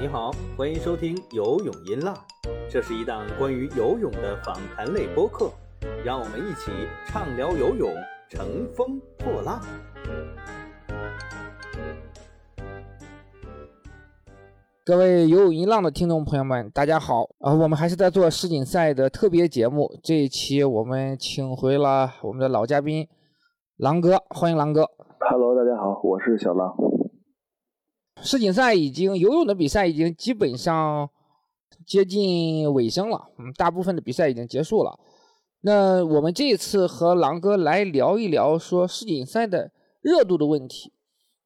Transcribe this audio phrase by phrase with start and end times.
[0.00, 2.14] 你好，欢迎收听游泳音浪，
[2.68, 5.50] 这是一档关于游泳的访谈类播客，
[6.04, 6.70] 让我们一起
[7.06, 7.90] 畅聊游泳，
[8.28, 9.62] 乘风破浪。
[14.84, 17.54] 各位游泳音浪的听众朋友们，大家好啊！
[17.54, 23.08] 我们还是在做世锦赛的特别节目，这一期我们请回了我们的老嘉宾
[23.78, 24.88] 狼哥，欢迎狼哥。
[25.18, 26.76] Hello，大家好，我是小狼。
[28.22, 31.10] 世锦赛已经游泳的比赛已经基本上
[31.84, 34.96] 接近尾声了，嗯，大部分的比赛已经结束了。
[35.62, 40.92] 那我们这一次和狼哥来聊一聊说世锦赛的热度的问题，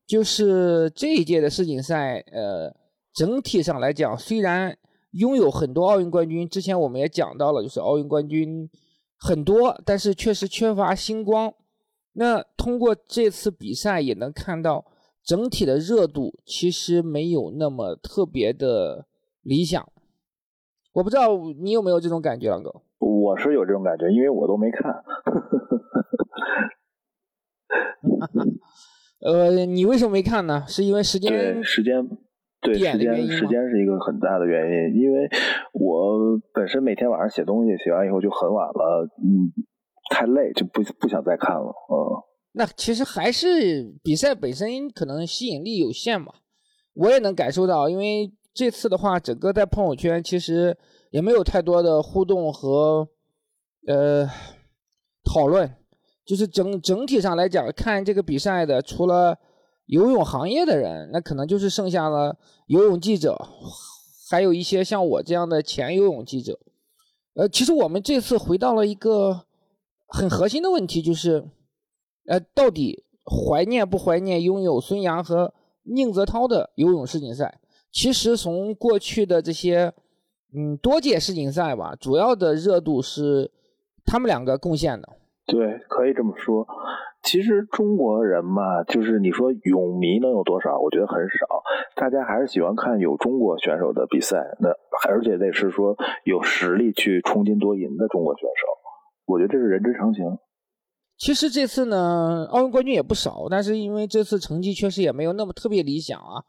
[0.07, 2.77] 就是这一届的世锦赛，呃，
[3.15, 4.77] 整体上来讲，虽然
[5.13, 8.69] 拥有很多奥运冠军，之前我们也讲到了，就是奥运冠军
[9.19, 11.55] 很多，但是确实缺乏星光。
[12.19, 14.85] 那通过这次比赛也能看到。
[15.25, 19.07] 整体的热度其实没有那么特别的
[19.43, 19.87] 理想，
[20.95, 22.73] 我不知道你有没有这种感觉，狼哥？
[22.99, 25.05] 我是有这种感觉，因为我都没看。
[29.21, 30.65] 呃，你为什么没看呢？
[30.67, 31.63] 是因为时间？
[31.63, 32.09] 时间
[32.63, 35.29] 对时间时间是一个很大的原因，因为
[35.75, 39.53] 我本身每天晚上写东西，写完以后就很晚了，嗯，
[40.11, 42.23] 太累就不不想再看了，嗯。
[42.53, 46.33] 那其实还是比赛本身可能吸引力有限嘛，
[46.95, 50.77] 我也能感受到，因为这次的话，整个在朋友圈其实
[51.11, 53.09] 也没有太多的互动和
[53.87, 54.29] 呃
[55.25, 55.73] 讨论，
[56.25, 59.39] 就是整整体上来讲，看这个比赛的除了
[59.87, 62.37] 游泳行业的人，那可能就是剩下了
[62.67, 63.39] 游泳记者，
[64.29, 66.59] 还有一些像我这样的前游泳记者。
[67.35, 69.45] 呃，其实我们这次回到了一个
[70.09, 71.45] 很核心的问题，就是。
[72.31, 77.59] 呃，到底怀念不怀念拥有孙杨和宁泽涛的游泳世锦赛？
[77.91, 79.95] 其实从过去的这些，
[80.55, 83.51] 嗯，多届世锦赛吧，主要的热度是
[84.05, 85.09] 他们两个贡献的。
[85.47, 86.67] 对，可以这么说。
[87.23, 90.79] 其实中国人嘛，就是你说泳迷能有多少？
[90.79, 91.63] 我觉得很少。
[91.97, 94.69] 大家还是喜欢看有中国选手的比赛，那
[95.09, 98.67] 而且得是说有实力去冲金夺银的中国选手。
[99.29, 100.25] 我觉得这是人之常情。
[101.19, 106.41] 其实这次呢，奥运冠军也不少，但是因为这次成绩确实也没有那么特别理想啊。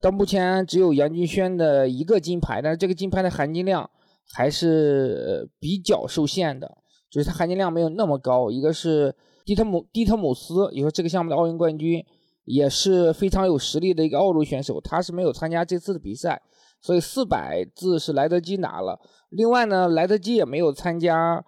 [0.00, 3.88] 到目前只有杨俊轩的一个金牌，但是这个金牌的含金量
[4.32, 6.78] 还是比较受限的，
[7.10, 8.50] 就是它含金量没有那么高。
[8.50, 12.04] 一个是蒂特姆蒂特姆斯，也说这个项目的奥运冠军，
[12.44, 16.40] 也是非常有实力的一个澳洲选手，他是没有参加这次的比赛，
[16.82, 19.00] 所以四百字是莱德基拿了。
[19.30, 21.42] 另外呢，莱德基也没有参加。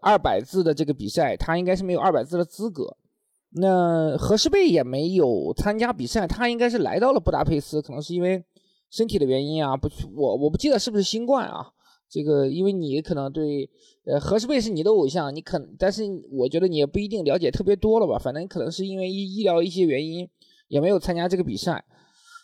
[0.00, 2.96] 二百字的这个比赛，他应该是没有二百字的资格。
[3.50, 8.44] 那何诗蓓也没有参加比赛，他应该是来到了布达佩斯，可能是因为
[8.90, 9.76] 身体的原因啊。
[9.76, 11.72] 不去，我我不记得是不是新冠啊。
[12.08, 13.68] 这个，因为你可能对，
[14.04, 18.18] 呃，何诗蓓是你的偶像，你可，但是我觉得你也不一定了解特别多了吧。
[18.18, 20.28] 反正可能是因为医医疗一些原因，
[20.68, 21.84] 也没有参加这个比赛。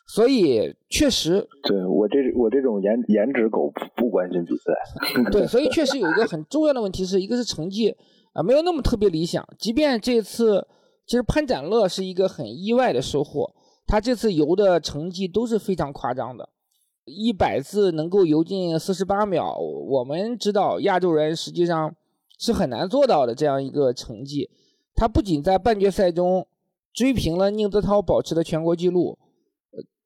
[0.06, 4.72] 所以确实，对我这我这种颜颜值狗不关心比赛。
[5.30, 7.96] 对，所以确实有一个很重要的问题是一个是成绩
[8.32, 9.46] 啊没有那么特别理想。
[9.58, 10.66] 即便这次
[11.06, 13.54] 其实潘展乐是一个很意外的收获，
[13.86, 16.50] 他这次游的成绩都是非常夸张的，
[17.06, 21.94] 一百字能够游进四十八秒，我们知道亚洲人实际上
[22.38, 24.50] 是很难做到的这样一个成绩。
[24.94, 26.46] 他不仅在半决赛中
[26.92, 29.18] 追平了宁泽涛保持的全国纪录。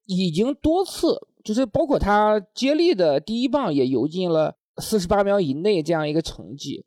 [0.06, 6.84] 已经多次，就是包括他接力的第一棒也游进了四十八秒以内这样一个成绩，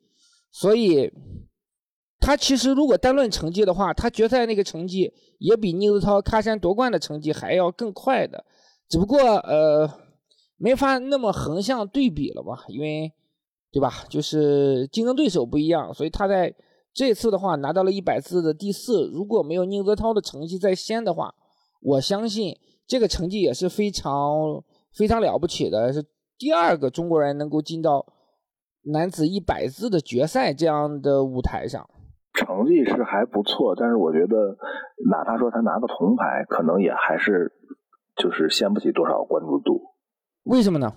[0.50, 1.12] 所以
[2.18, 8.44] 他其实如果单论成绩的话，他决赛那个成绩也比宁泽涛喀山夺冠的成绩还要更快的，
[8.88, 9.90] 只不过呃
[10.56, 13.12] 没法那么横向对比了嘛，因为
[13.70, 14.04] 对吧？
[14.08, 16.54] 就是竞争对手不一样，所以他在
[16.94, 21.34] 这次的话拿到了一百次的第四，如果没有宁泽涛的成绩在先的话，
[21.82, 22.56] 我相信。
[22.90, 26.04] 这个成绩也是非常非常了不起的，是
[26.36, 28.04] 第二个中国人能够进到
[28.82, 31.88] 男子一百字的决赛这样的舞台上。
[32.34, 34.58] 成绩是还不错，但是我觉得，
[35.08, 37.52] 哪怕说他拿个铜牌，可能也还是
[38.16, 39.80] 就是掀不起多少关注度。
[40.42, 40.92] 为什么呢？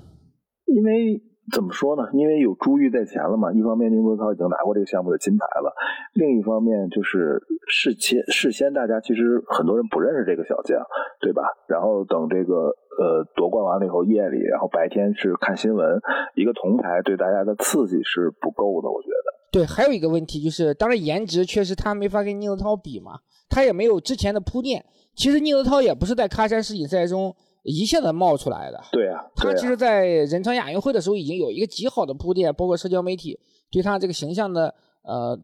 [0.65, 1.21] 因为。
[1.51, 2.07] 怎么说呢？
[2.13, 3.51] 因为有珠玉在前了嘛。
[3.51, 5.73] 一方面，宁泽涛已经拿过这个项目的金牌了；
[6.13, 10.79] 另一方面，就是事先事先大家其实很多人不认识这个小将，
[11.19, 11.43] 对吧？
[11.67, 15.99] 然后等这个呃夺冠完了以后，夜里，然后白天是看新闻，
[16.35, 19.33] 一个铜牌对大家的刺激是不够的，我觉得。
[19.51, 23.19] 对，还有一个问题就是，当然颜值确实他没法跟宁泽涛比嘛，
[23.49, 24.83] 他也没有之前的铺垫。
[25.13, 28.79] 其实宁泽涛也不是在喀山世锦赛中一下子冒出来的。
[28.91, 33.39] 对啊，他其实，在仁川亚运会的时候已经有一个极好的铺垫，包括社交媒体
[33.71, 35.39] 对他这个形象的呃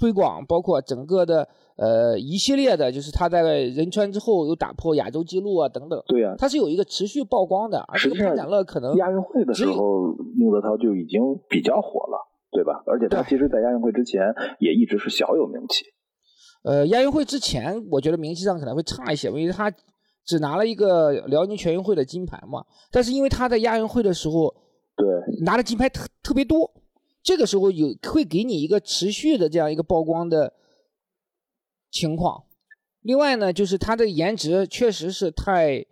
[0.00, 6.02] 推广，包括整个的呃一系列的，就是他在仁川之后又打破亚洲纪录啊等等。
[6.06, 7.78] 对啊，他是有一个持续曝光的。
[7.88, 11.20] 而这个潘展乐可能亚运会的时候，宁泽涛就已经
[11.50, 12.18] 比较火了，
[12.50, 12.82] 对吧？
[12.86, 14.22] 而且他其实，在亚运会之前
[14.58, 15.84] 也一直是小有名气。
[16.64, 19.70] 呃，亚运会之前，我觉得名气上可能会差一些，因为他。
[20.28, 24.54] 只拿了一个辽宁全运会的金牌嘛，但是因为他在亚运会的时候，
[24.94, 25.06] 对
[25.40, 26.70] 拿的金牌特特别多，
[27.22, 30.52] 这个时候有会给你一个持续的这样一个曝光的
[31.90, 32.44] 情况。
[33.00, 35.86] 另外呢，就是他的颜值确实是太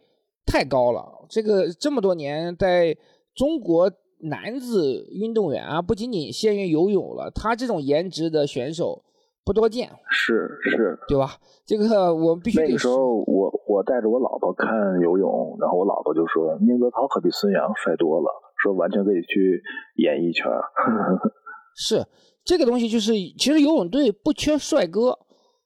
[0.44, 2.94] 太高了，这个这么多年在
[3.35, 9.03] 中国男子运动员啊，不仅仅限于游泳了，他这种颜值的选手。
[9.47, 11.38] 不多见，是是，对吧？
[11.65, 12.59] 这个我必须。
[12.59, 14.69] 那个时候，我我带着我老婆看
[15.03, 19.61] 游泳，然后我老婆就说：“宁泽涛可比孙杨帅多了，说完全可以去
[19.97, 20.47] 演艺圈。
[21.75, 22.07] ”是
[22.45, 25.19] 这个东西，就是其实游泳队不缺帅哥，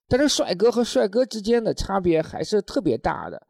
[0.08, 3.46] 但是帅哥和帅哥之间的差别还是特别大的。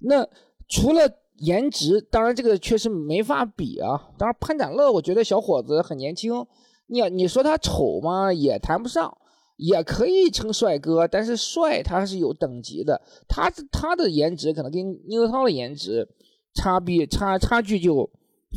[0.00, 0.26] 那
[0.68, 4.10] 除了颜值，当然这个确实没法比啊。
[4.18, 6.44] 当然潘展乐，我觉得小伙子很年轻，
[6.88, 8.32] 你你说他丑吗？
[8.32, 9.16] 也谈不上。
[9.56, 16.08] 也可以称帅哥，但是帅他是有等级的，他他的颜值可能跟宁泽涛的颜值
[16.54, 18.10] 差别差差距就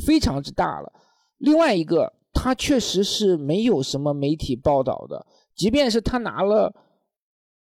[0.04, 0.92] 非常之大了。
[1.38, 6.74] 另外一个，他确实是没有什么媒体报道的，即便是他拿了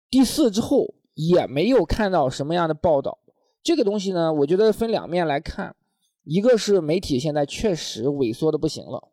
[0.08, 3.18] 第四之后，也没有看到什么样的报道。
[3.62, 5.74] 这个东西呢，我觉得分两面来看，
[6.22, 9.08] 一个是媒体现在确实萎缩的不行了，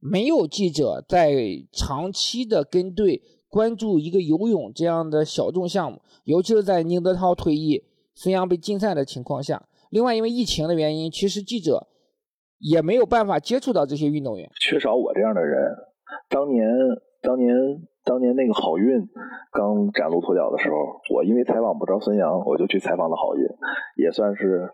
[0.00, 1.32] 没有记者在
[1.72, 3.22] 长期的跟对。
[3.56, 7.82] 关注一个游泳这样的小众项目，尤其是在宁泽涛退役、
[8.14, 9.66] 孙杨被禁赛的情况下。
[9.88, 11.86] 另外，因为疫情的原因，其实记者
[12.58, 15.74] 也没有办法接触到这些运动员，缺少我这样的人。
[16.28, 16.68] 当年，
[17.22, 17.56] 当年，
[18.04, 19.08] 当年那个郝运
[19.50, 20.76] 刚崭露头角的时候，
[21.14, 23.48] 我因为采访不着孙杨，我就去采访了郝运，
[23.96, 24.68] 也算是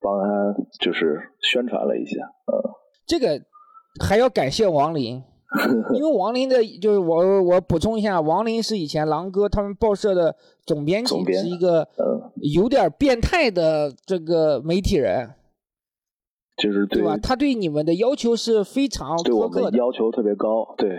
[0.00, 2.24] 帮他就是宣传了一下。
[2.46, 2.56] 嗯，
[3.06, 3.38] 这个
[4.02, 5.22] 还要感谢王林。
[5.94, 10.34] 因为王林的，就是我我补充一下，王林是以前狼哥他们报社的
[10.64, 11.86] 总编辑，是一个
[12.36, 15.30] 有点变态的这个媒体人，
[16.56, 17.16] 就是对吧？
[17.16, 20.98] 他对你们的要求是非常苛刻的，要求特别高，对。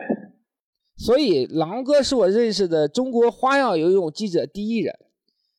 [0.96, 4.94] 所以狼哥是我认识的中国花样游泳记者第一人，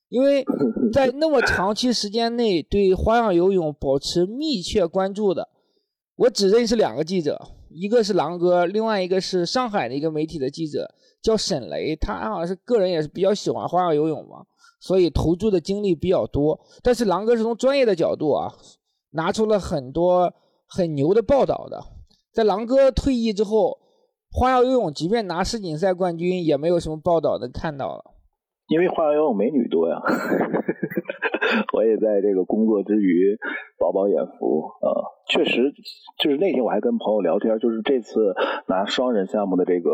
[0.09, 0.45] 因为
[0.93, 5.49] 在 那么长期时间内对花样游泳保持密切关注的，
[6.15, 7.49] 我只认识两个记者。
[7.75, 10.89] 一个是狼哥，另外一个是上海的一个媒体的记者，
[11.21, 14.45] 叫沈雷，他好像是个人也是比较喜欢花样游泳嘛，
[14.81, 16.59] 所以投注的精力比较多。
[16.83, 18.53] 但是狼哥是从专业的角度啊，
[19.11, 20.33] 拿出了很多
[20.69, 21.83] 很牛的报道的。
[22.33, 23.77] 在狼哥退役之后，
[24.31, 28.14] 花样游泳即便拿世锦赛冠军，也没有什么报道能看到了。
[28.75, 30.03] 因为花样游泳美女多呀。
[31.73, 33.37] 我也在这个工作之余
[33.79, 34.91] 饱饱眼福啊，
[35.29, 35.73] 确实，
[36.19, 38.35] 就是那天我还跟朋友聊天，就是这次
[38.67, 39.91] 拿双人项目的这个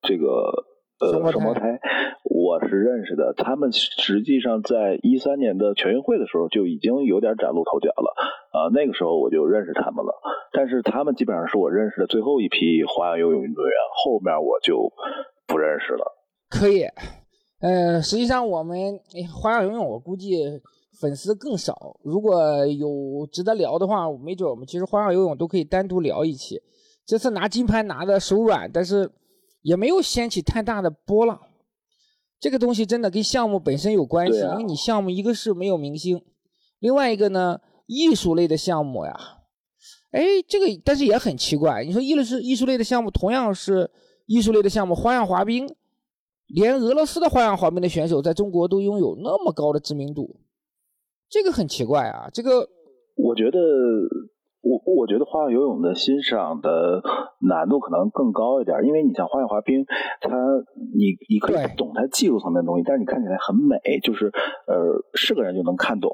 [0.00, 0.64] 这个
[1.00, 1.78] 呃双胞胎，
[2.24, 8.14] 我是认识的，他们实际上在一三年的全运会的时候就已经有点崭露头角了
[8.52, 10.14] 啊，那个时候我就认识他们了，
[10.52, 14.92] 但是他们基本上是我认识的最后一批花样游泳运动员，后面我就
[15.46, 16.04] 不认识了。
[16.48, 16.84] 可以，
[17.64, 19.00] 呃，实际上我们
[19.32, 20.60] 花样游泳，我估计。
[21.00, 26.62] 粉丝更少，如果有值得聊的话，没准我们其实花样游泳都可以单独聊一期。
[27.04, 29.10] 这次拿金牌拿的手软，但是
[29.62, 31.40] 也没有掀起太大的波浪。
[32.38, 36.22] 这个东西真的跟项目本身有关系，因为你项目一个是没有明星，
[36.78, 39.12] 另外一个呢，艺术类的项目呀，
[40.12, 43.90] 哎，这个但是也很奇怪，你说艺术艺术类的项目同样是
[44.26, 45.68] 艺术类的项目，花样滑冰，
[46.54, 50.36] 连俄罗斯的花样滑冰的选手在中国都拥有那么高的知名度。
[51.28, 52.30] 这个很奇怪啊！
[52.32, 52.68] 这个，
[53.16, 53.58] 我觉得，
[54.60, 57.02] 我我觉得花样游泳的欣赏的
[57.40, 59.84] 难度可能更高一点，因为你像花样滑冰，
[60.20, 60.30] 它
[60.94, 64.26] 你你可以懂它技术层面的东西，但是你看起来很美，就是
[64.68, 66.08] 呃是个人就能看懂，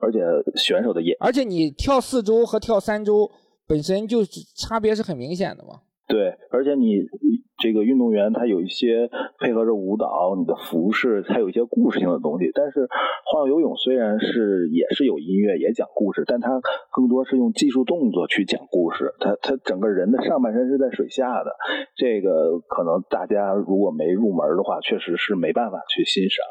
[0.00, 0.18] 而且
[0.56, 3.30] 选手的眼，而且你跳四周和跳三周
[3.68, 4.24] 本身就
[4.56, 5.82] 差别是很明显的嘛。
[6.06, 7.06] 对，而且你
[7.58, 9.08] 这个运动员他有一些
[9.38, 12.50] 配合着舞蹈，你的服饰，他有一些故事性的东西。
[12.52, 12.86] 但是
[13.24, 16.60] 花样游泳虽然是也是有音乐，也讲故事，但它
[16.92, 19.14] 更多是用技术动作去讲故事。
[19.18, 21.56] 他他整个人的上半身是在水下的，
[21.96, 26.44] 这个可能大家如果没入门的话，确实是没办法去欣赏。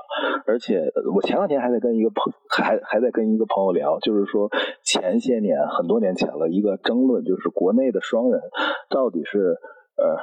[0.48, 0.82] 而且
[1.14, 4.50] 我前两天还在跟一个朋还还在跟一个朋友聊，就是说
[4.84, 8.42] 前些年很多年前了一个争论，就是国内的双人
[8.90, 9.43] 到底是。
[9.44, 10.18] 呃，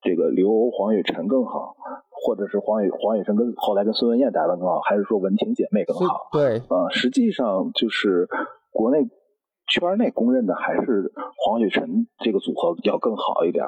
[0.00, 1.74] 这个刘欧、黄雨辰更好，
[2.10, 6.28] 或者是黄雨黄雨辰跟后来跟孙文艳搭档更好，还是说文婷姐妹更好？
[6.32, 8.28] 对，啊，实际上就是
[8.70, 8.98] 国内
[9.68, 13.64] 圈内公认的还是黄雨辰这个组合要更好一点，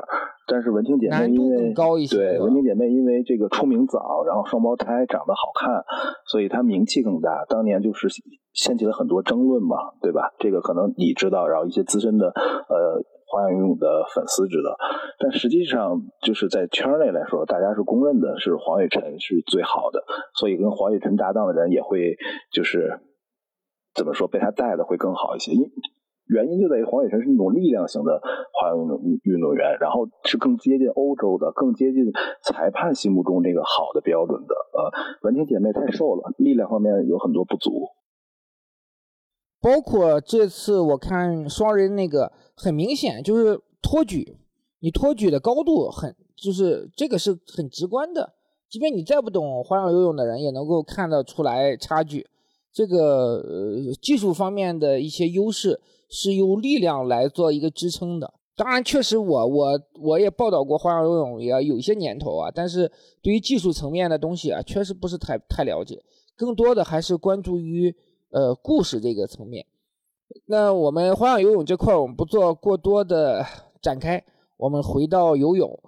[0.49, 1.73] 但是文婷姐妹因为
[2.11, 5.85] 对文婷姐妹因为这个出名早，然后双胞胎长得好看，
[6.27, 7.45] 所以她名气更大。
[7.49, 8.09] 当年就是
[8.53, 10.33] 掀起了很多争论嘛，对吧？
[10.39, 13.05] 这个可能你知道，然后一些资深的呃。
[13.35, 14.79] 花样游泳的粉丝知道，
[15.19, 20.05] 但实际上就是在圈内来说，大家是公认的是黄雨晨是最好的，
[20.38, 22.14] 所以跟黄雨晨搭档的人也会
[22.53, 23.00] 就是
[23.93, 25.50] 怎么说被他带的会更好一些。
[25.50, 25.67] 因
[26.31, 28.23] 原因就在于黄雨晨是那种力量型的
[28.55, 34.55] 花样运运动员，然后是更接近欧洲的，更接近裁判心目中那个好的标准的。
[34.55, 34.91] 呃，
[35.23, 37.88] 文婷姐妹太瘦了，力量方面有很多不足。
[39.64, 42.30] 包括这次我看双人那个。
[42.56, 44.37] 很明显就是托举，
[44.78, 48.33] 你托举的高度很，就是这个是很直观的，
[48.71, 52.25] 即便你再不懂花样游泳的人也能够看得出来差距。
[52.73, 58.33] 这个呃技术方面的一些优势是由力量来做一个支撑的。
[58.54, 62.88] 当然，确实我我我也报道过花样游泳，也有些年头啊，但是
[63.21, 66.00] 对于技术层面的东西啊，确实不是太太了解，
[66.37, 67.92] 更多的还是关注于
[68.35, 69.64] 呃故事这个层面。
[70.47, 73.47] 那我们花样游泳这块，我们不做过多的
[73.81, 74.23] 展开。
[74.57, 75.79] 我们回到游泳，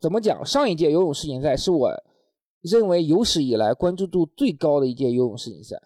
[0.00, 0.44] 怎么讲？
[0.44, 1.90] 上一届游泳世锦赛是我
[2.62, 5.76] 认为有史以来关注度最高的一届游泳世锦赛，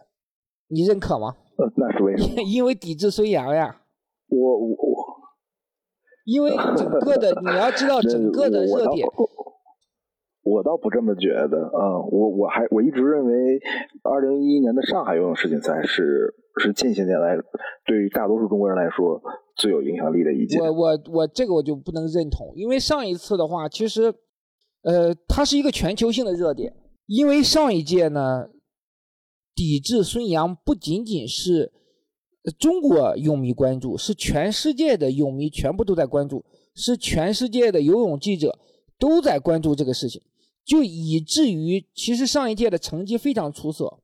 [0.69, 1.37] 你认可吗？
[1.59, 2.43] 呃，那是为什么？
[2.47, 3.83] 因为抵制孙杨呀。
[4.29, 5.07] 我我我，
[6.25, 9.09] 因为整个的你要知道 整个的热点。
[10.47, 13.59] 我倒不这么觉得啊，我我还我一直认为，
[14.05, 17.37] 二零一一年的上海游泳世锦赛是是近些年来
[17.85, 19.21] 对于大多数中国人来说
[19.57, 20.61] 最有影响力的一届。
[20.61, 24.15] 我我我这个我就不能认同，因为上一次的话，其实
[24.83, 26.73] 呃它是一个全球性的热点，
[27.07, 28.49] 因为上一届呢，
[29.53, 31.73] 抵制孙杨不仅仅是
[32.57, 36.45] 中国泳迷关注，是全世界的泳迷全部都在关注，
[36.76, 38.57] 是全世界的游泳记者
[38.97, 40.23] 都在关注这个事情。
[40.67, 44.01] 就以至于，其实上一届的成绩非常出色，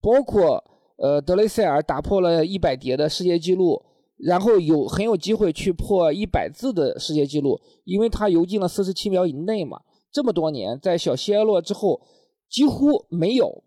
[0.00, 0.64] 包括
[0.96, 3.84] 呃德雷塞尔打破了一百蝶的世界纪录，
[4.16, 9.82] 然后有很有机会去破一百字的世界纪录，因为他游进了四十七秒以内嘛。
[10.10, 12.00] 这么多年，在小希尔洛之后，
[12.48, 13.62] 几乎没有，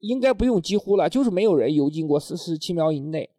[0.00, 3.30] 应该不用几乎了，就是没有人游进过四十七秒以内。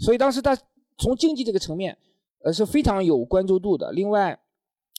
[0.00, 0.58] 所以当时他
[0.98, 1.96] 从竞技这个层面，
[2.42, 3.92] 呃是非常有关注度的。
[3.92, 4.40] 另外。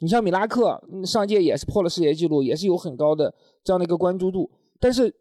[0.01, 3.33] 你像米拉克上届也是破了世界纪录，也是有很高的
[3.65, 4.49] 这样的一个关注度。
[4.79, 5.13] 但是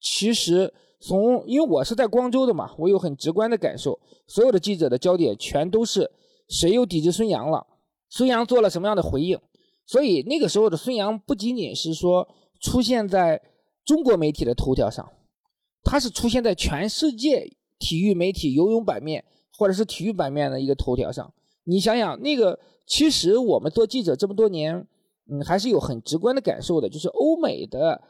[0.00, 6.10] 其实从因为我是在光州的嘛，我有很直观的感受，所有的记者的焦点全都是
[6.48, 7.66] 谁又抵制孙杨了，
[8.08, 9.38] 孙杨做了什么样的回应。
[9.86, 12.26] 所以那个时候的孙杨不仅仅是说
[12.62, 13.42] 出现在
[13.84, 15.06] 中国媒体的头条上，
[15.84, 17.46] 他是出现在全世界
[17.78, 19.22] 体育媒体游泳版面
[19.52, 21.30] 或者是体育版面的一个头条上。
[21.64, 22.58] 你想想那个。
[22.88, 24.74] 其实我们做记者这么多年，
[25.30, 28.00] 嗯，还是有很直观的感受的，就是欧美的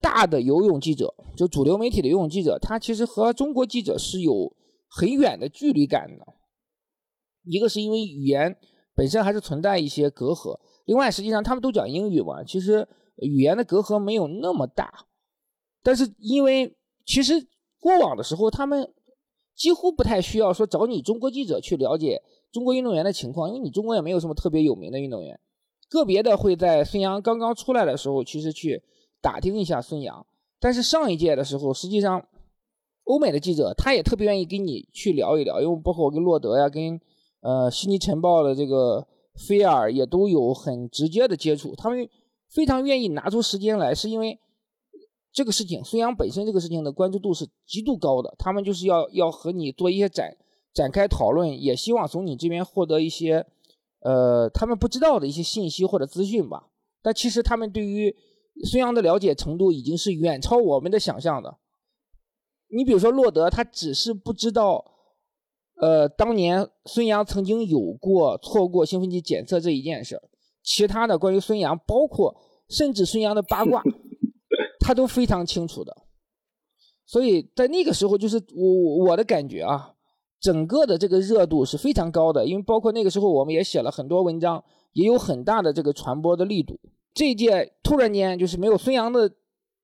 [0.00, 4.54] 大的游泳记者，就主流媒体的游泳记者，他其实和中国记者是有
[4.88, 6.24] 很远的距离感的。
[7.42, 8.56] 一个是因为语言
[8.94, 15.06] 本身还是存在一些隔阂，另外实际上他们都讲英语嘛，其实语言的隔阂没有那么大。
[15.82, 17.44] 但是因为其实
[17.80, 18.88] 过往的时候，他们
[19.56, 22.22] 几乎不太需要说找你中国记者去了解。
[22.50, 25.38] 中国运动员的情况，因为你中国也没有什么特别有名的运动员，
[25.88, 28.82] 个别的会在孙杨刚刚出来的时候，其实去
[29.20, 30.26] 打听一下孙杨。
[30.58, 32.26] 但是上一届的时候，实际上
[33.04, 37.00] 欧美的记者他也特别愿意跟你去聊一聊，因为包括我跟洛德呀，跟
[37.40, 42.08] 呃悉尼晨报的这个菲尔也都有很直接的接触，他们
[42.48, 44.38] 非常愿意拿出时间来，是因为
[45.32, 50.36] 这个事情孙杨本身这个事情的关注度是极度高的，他们就是要要和你做一些展。
[50.72, 53.46] 展开讨论，也希望从你这边获得一些，
[54.00, 56.68] 呃，他们不知道的一些信息或者资讯吧。
[57.02, 58.14] 但其实他们对于
[58.64, 61.58] 孙杨的了解程度已经是远超我们的想象的。
[62.70, 64.84] 你比如说洛德，他只是不知道，
[65.80, 70.20] 呃，当年孙杨曾经有过错过兴奋剂检测这一件事，
[70.62, 72.36] 其他的关于孙杨，包括
[72.68, 73.82] 甚至孙杨的八卦，
[74.80, 75.96] 他都非常清楚的。
[77.06, 79.94] 所以在那个时候，就是我我的感觉啊，
[80.40, 86.78] 整个的这个热度是非常高的，因为包括那个时候我们也写了很多文章，也有很大的这个传播的力度。
[87.14, 89.30] 这一届突然间就是没有孙杨的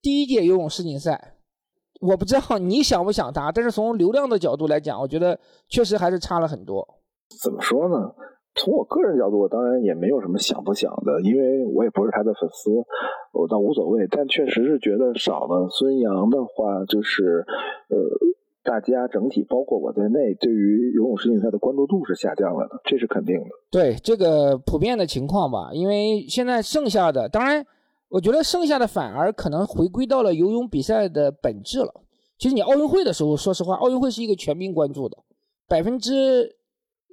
[0.00, 1.36] 第一届游泳世锦赛，
[2.00, 6.86] 我不知道你想不想他，但是从流量的角度来讲，我觉得确实还是差了很多。
[7.42, 8.14] 怎么说呢？
[8.56, 12.70] 从我个人角度，我当然也没有什么想不想的，因为我也不是他的粉丝，
[13.32, 14.06] 我倒无所谓。
[14.08, 17.44] 但确实是觉得少了孙杨的话，就是
[17.88, 17.98] 呃，
[18.64, 23.50] 大家整体包括我在内，对于游泳世锦赛的关注度是下降了的，这是肯定的。
[23.70, 27.64] 对这个普遍的情况吧，因为现在剩下的，当然，
[28.08, 31.92] 我觉得剩下的反而可能回归到了游泳比赛的本质了。
[32.38, 35.18] 其实你奥运会的时候，说实话，奥运会是一个全民关注的，
[35.68, 36.56] 百分之。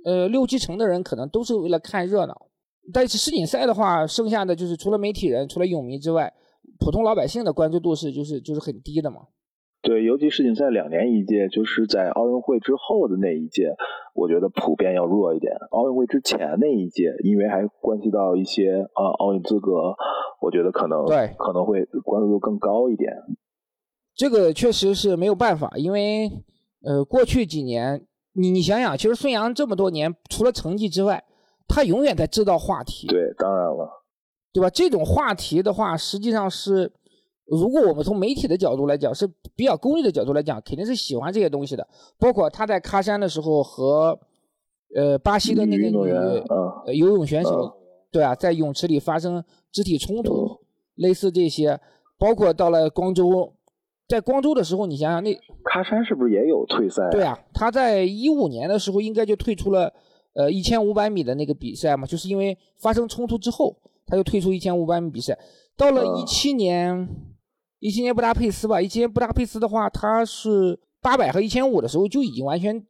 [0.04, 2.48] 呃，六七成的人可能都是为了看热闹，
[2.92, 6.34] 但是世锦赛的话，剩下的就是除了媒体人、除了泳迷之外，
[6.80, 9.18] 普通老百姓的关注度是就是就是很低的嘛。
[9.82, 13.76] 对，尤其世锦赛两年一届，就是在奥运会之后的那一届，
[14.14, 15.54] 我觉得普遍要弱一点。
[15.72, 19.96] 奥运会之前那一届，因为还关系到一些啊奥运资格，
[20.42, 23.12] 我觉得可能对可能会关注度更高一点。
[24.16, 26.30] 这个确实是没有办法，因为
[26.84, 28.06] 呃过去几年。
[28.34, 31.22] 你你想想，其实孙杨这么多年，除了成绩之外，
[31.68, 33.06] 他永远在制造话题。
[33.08, 34.06] 对，当然了，
[34.54, 34.70] 对吧？
[34.70, 36.94] 这种话题的话，实际上是，
[37.52, 39.28] 如果我们从媒体的角度来讲，是
[39.58, 41.86] 比较功利的角度来讲，肯定是喜欢这些东西的。
[42.18, 44.18] 包括他在喀山的时候和，
[44.96, 47.74] 呃，巴西的那个女游泳选手，
[48.10, 50.60] 对啊，在泳池里发生肢体冲突，
[50.96, 51.78] 类似这些，
[52.18, 53.54] 包括到了光州。
[54.08, 57.10] 在光州的时候，你想想那喀山是不是也有退赛？
[57.12, 59.94] 对啊，他在一五年的时候应该就退出了，
[60.34, 65.38] 呃，一千五百米的那个比赛嘛，就是因为发生冲突之后，他就退出一千五百米比赛。
[65.78, 67.08] 到了一七年，
[67.82, 72.86] 一七年布达佩斯吧，一七年布达佩斯的话，它是八百和一千五的时候就已经完全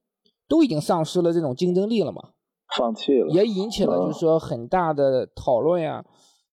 [0.49, 2.31] 都已经丧失了这种竞争力了嘛，
[2.77, 6.03] 放弃了，也引起了就是说很大的讨论呀，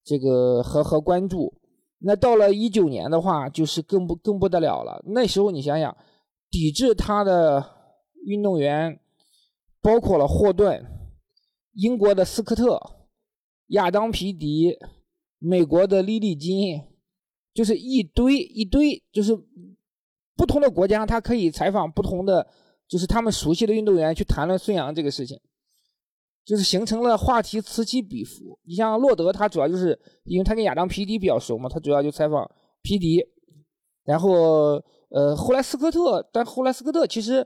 [0.04, 1.52] 这个和和关注。
[1.98, 5.02] 那到了一九年的话，就是更不更不得了了。
[5.06, 5.96] 那时候你想想，
[6.48, 7.64] 抵制他的
[8.24, 9.00] 运动员
[9.82, 10.86] 包括了霍顿、
[11.72, 12.80] 英国的斯科特、
[13.70, 14.78] 亚当皮迪、
[15.40, 16.80] 美国的莉莉金，
[17.58, 19.36] 就是一堆一堆，就是
[20.36, 22.46] 不同的国家，他可以采访不同的，
[22.86, 25.36] 就是他们熟悉的运动员去谈论孙杨这个事情。
[26.44, 28.56] 就是形成了话题此起彼伏。
[28.62, 32.48] 你像洛德，他主要就是因为他跟亚当皮迪比较熟嘛，他主要就采访
[32.80, 33.20] 皮迪。
[34.04, 37.44] 然后，呃，后来斯科特，但后来斯科特其实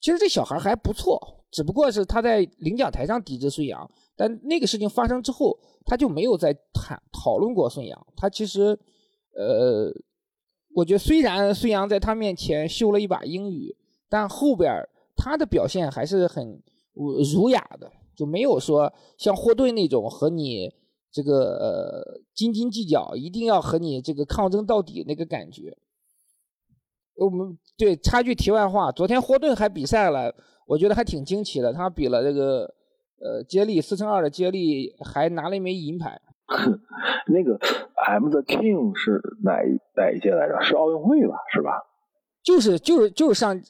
[0.00, 1.20] 其实这小孩还不错，
[1.50, 3.86] 只不过是他在领奖台上抵制孙杨。
[4.16, 8.06] 但那个事情发生之后，他就没有再谈讨论过孙杨。
[8.16, 8.76] 他其实，
[9.34, 9.92] 呃，
[10.74, 13.76] 我觉得虽然孙杨在他面前秀了一把英语，
[14.08, 14.72] 但后边
[15.16, 16.62] 他的表现还是很
[16.94, 17.90] 儒雅的。
[18.16, 20.70] 就没有说像霍顿那种和你
[21.10, 25.74] 这个呃斤斤计较，一定要和你这个抗争到底那个感觉。
[27.14, 30.34] 我们对插句题外话，昨天霍顿还比赛了，
[30.66, 31.72] 我觉得还挺惊奇的。
[31.72, 32.64] 他比了这个
[33.22, 36.20] 呃接力四乘二的接力，还拿了一枚银牌。
[37.28, 37.58] 那个
[38.06, 40.60] M the King 是哪一哪一届来着？
[40.60, 41.36] 是奥运会吧？
[41.54, 41.82] 是吧？
[42.42, 43.60] 就是就是就是上，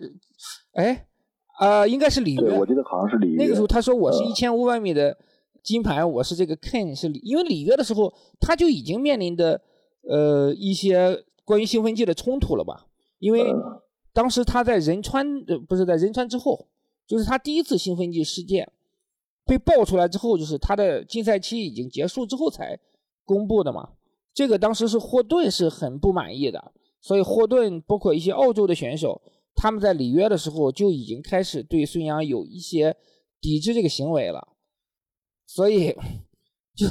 [0.72, 1.06] 哎。
[1.60, 3.36] 呃，应该是里约，我记得好像是里约。
[3.36, 5.14] 那个时候他说我是一千五百米的
[5.62, 9.60] 金牌，我是这个 King 是里，因为里约的时候他就已经面临的
[10.08, 12.86] 呃一些关于兴奋剂的冲突了吧？
[13.18, 13.44] 因为
[14.14, 16.66] 当时他在仁川呃不是在仁川之后，
[17.06, 18.72] 就是他第一次兴奋剂事件
[19.50, 22.78] 被爆出来之后，就是他的禁赛期已经结束之后才
[23.24, 23.88] 公布的嘛。
[24.32, 29.20] 这个当时是霍顿是很不满意的，所以霍顿包括一些澳洲的选手。
[29.56, 32.96] 他们在里约的时候就已经开始对孙杨有一些
[33.40, 34.54] 抵制这个行为了，
[35.46, 35.94] 所以
[36.76, 36.86] 就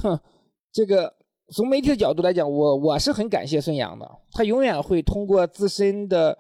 [0.72, 1.15] 这个
[1.54, 6.38] 从媒体的角度来讲，我我是很感谢孙杨的，他永远会通过自身的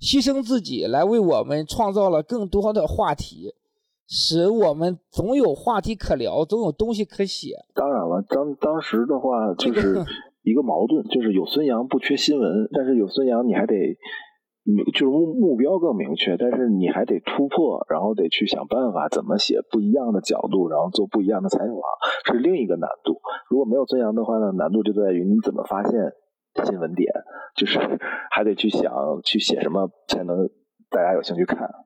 [0.00, 3.54] 牺牲自己来为我们创造了更多的话题，
[4.10, 7.54] 使我们总有话题可聊，总有东西可写。
[7.74, 10.04] 当然了，当当时的话就 是
[10.42, 13.74] 一个矛盾，就是有孙杨不缺新闻，但是有孙杨你还得。
[14.92, 21.76] 就是目目标更明确，但是你还得突破，然后得去想办法怎么写不一样的角度，然后做不一样的采访，
[22.26, 23.18] 是另一个难度。
[23.48, 25.92] 如果没有孙杨的话呢，难度就在于你怎么发现
[26.66, 27.10] 新闻点，
[27.56, 27.80] 就是
[28.30, 28.92] 还得去想
[29.24, 30.36] 去写什么才能
[30.90, 31.79] 大家有兴趣看啊。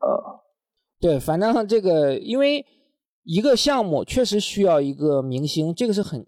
[1.04, 2.64] 对，反正这个因为
[3.24, 6.26] 一个项目确实需要一个明星，这个是很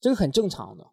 [0.00, 0.86] 这个很正常的。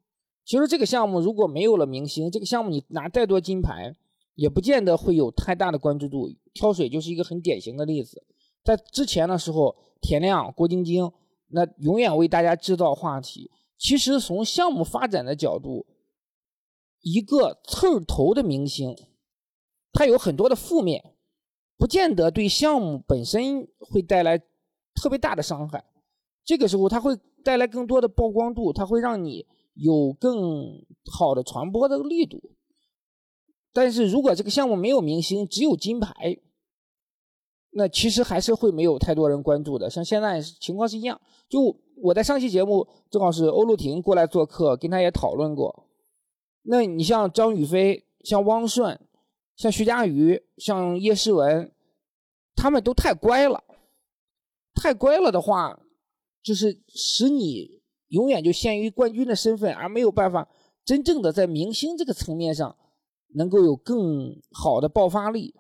[0.43, 3.95] 其实这个项目如果没有了明星，这个项目你拿再多金牌，
[4.34, 6.32] 也不见得会有太大的关注度。
[6.56, 8.25] 挑水就是一个很典型的例子。
[8.63, 11.12] 在之前的时候，田亮、郭晶晶，
[11.49, 13.52] 那永远为大家制造话题。
[13.78, 15.86] 其实从项目发展的角度，
[17.02, 18.97] 一个刺儿头的明星，
[19.93, 21.13] 他有很多的负面，
[21.79, 24.37] 不见得对项目本身会带来
[24.93, 25.83] 特别大的伤害。
[26.43, 32.51] 这个时候，它会带来更多的曝光度，它会让你有更好的传播的力度。
[33.71, 36.13] 但是如果这个项目没有明星，只有金牌，
[37.71, 39.89] 那其实还是会没有太多人关注的。
[39.89, 41.21] 像现在情况是一样。
[41.47, 45.87] 就我在上期节目正好是欧陆婷过来做客，跟他也讨论过。
[46.63, 48.99] 那你像张雨霏、像汪顺、
[49.60, 51.69] 像徐嘉余、像叶诗文，
[52.56, 53.62] 他们都太乖了。
[54.74, 55.78] 太乖了的话，
[56.41, 60.48] 就是使你永远就限于冠军的身份，而没有办法
[60.86, 62.74] 真正的在明星这个层面上
[63.36, 65.54] 能够有更好的爆发力。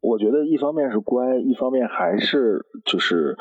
[0.00, 3.36] 我觉得一方面是乖，一方面还是就是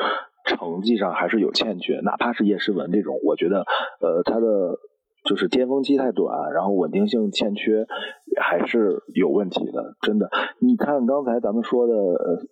[0.45, 2.02] 成绩上还是有欠缺。
[2.02, 3.63] 哪怕是叶诗文这种，我觉得
[4.02, 4.78] 呃他的
[5.23, 7.86] 就是巅峰期太短，然后稳定性欠缺，
[8.41, 9.95] 还是有问题的。
[10.01, 10.29] 真的，
[10.60, 11.93] 你看刚才咱们说的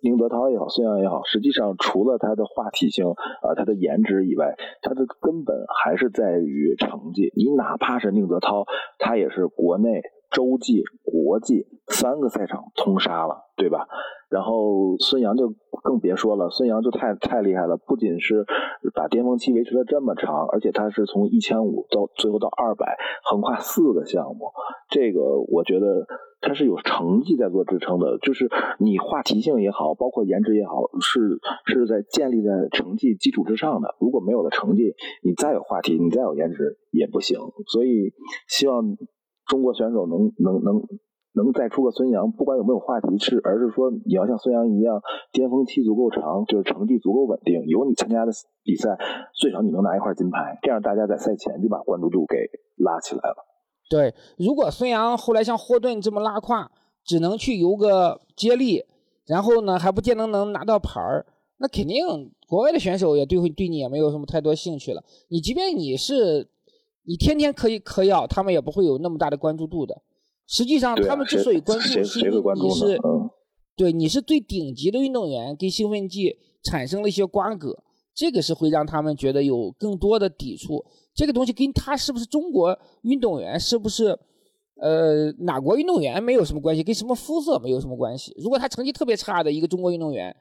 [0.02, 7.32] 宁泽涛也好，孙杨也好，实际上除了他的话题性啊，他的颜值以外，他的根本还是在于成绩。
[7.36, 8.64] 你哪怕是宁泽涛，
[8.98, 10.02] 他也是国内。
[10.30, 13.88] 洲际、国际三个赛场通杀了，对吧？
[14.28, 15.48] 然后孙杨就
[15.82, 18.44] 更别说了，孙杨就太太厉害了，不仅是
[18.94, 24.50] 把巅峰期维持了这么长，而且他是从一千五到最后到二百，横跨四个项目，
[24.90, 26.06] 这个我觉得
[26.40, 28.18] 他是有成绩在做支撑的。
[28.18, 33.94] 就是你话题性也好，包括颜值也好，是是在建立在成绩基础之上的。
[34.00, 37.38] 如果没有了成绩，你再有话题，你再有颜值也不行。
[37.66, 38.12] 所以
[38.48, 38.96] 希望。
[39.46, 40.80] 中国选手能能能
[41.32, 45.00] 能再出个孙杨，不管有没有话题，是而是说你要像孙杨一样，
[45.32, 48.32] 巅峰期足够长，就是成绩足够稳定，有你参加的
[48.64, 48.98] 比赛，
[49.34, 52.36] 最少你能拿一块金牌，这样大家在赛前就把关注度给
[52.76, 53.36] 拉起来了。
[53.88, 56.70] 对，如果孙杨后来像霍顿这么拉胯，
[57.04, 58.84] 只能去游个接力，
[59.26, 61.26] 然后呢还不见得能拿到牌儿，
[61.58, 65.02] 那肯定国外的选手也对会对你也没有什么太多兴趣了。
[65.28, 66.48] 你即便你是。
[67.06, 70.00] 你天天可以嗑药，他们也不会有那么大的关注度的。
[70.50, 72.18] 实际上，他们之所以关注，是
[72.56, 72.98] 你是
[73.76, 80.84] 对你是最顶级的运动员，跟兴奋剂产生了一些瓜葛，这个是会让他们觉得有更多的抵触。
[81.14, 84.18] 这个东西跟他是不是中国运动员，是不是
[84.80, 88.34] 呃哪国运动员没有什么关系，跟什么肤色没有什么关系。
[88.36, 90.34] 如果他成绩特别差的一个中国运动员，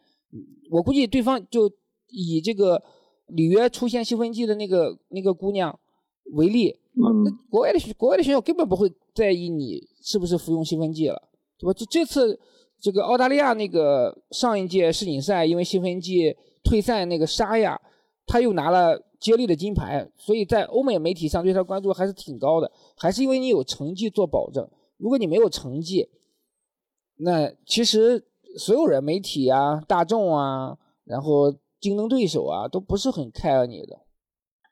[0.71, 1.71] 我估计对方就
[2.07, 2.81] 以这个
[3.27, 5.79] 里约出现兴奋剂的那个那个姑娘。
[6.33, 8.87] 为例，那国外的国外的选手根本不会
[9.19, 11.21] 在意你是不是服用兴奋剂了，
[11.59, 11.73] 对吧？
[11.73, 12.39] 就这次
[12.79, 17.79] 这个澳大利亚那个上一届世锦赛，因为兴奋剂退赛那个沙亚，
[18.25, 24.65] 他又拿了接力的金牌，所以在欧美媒体上对他关注还是挺高的，还是因为你有成绩做保证。
[24.95, 26.07] 如果你没有成绩，
[27.17, 28.25] 那其实
[28.57, 33.99] 所有人、媒体啊、大众啊，然后竞争对手啊，都不是很 care 你的。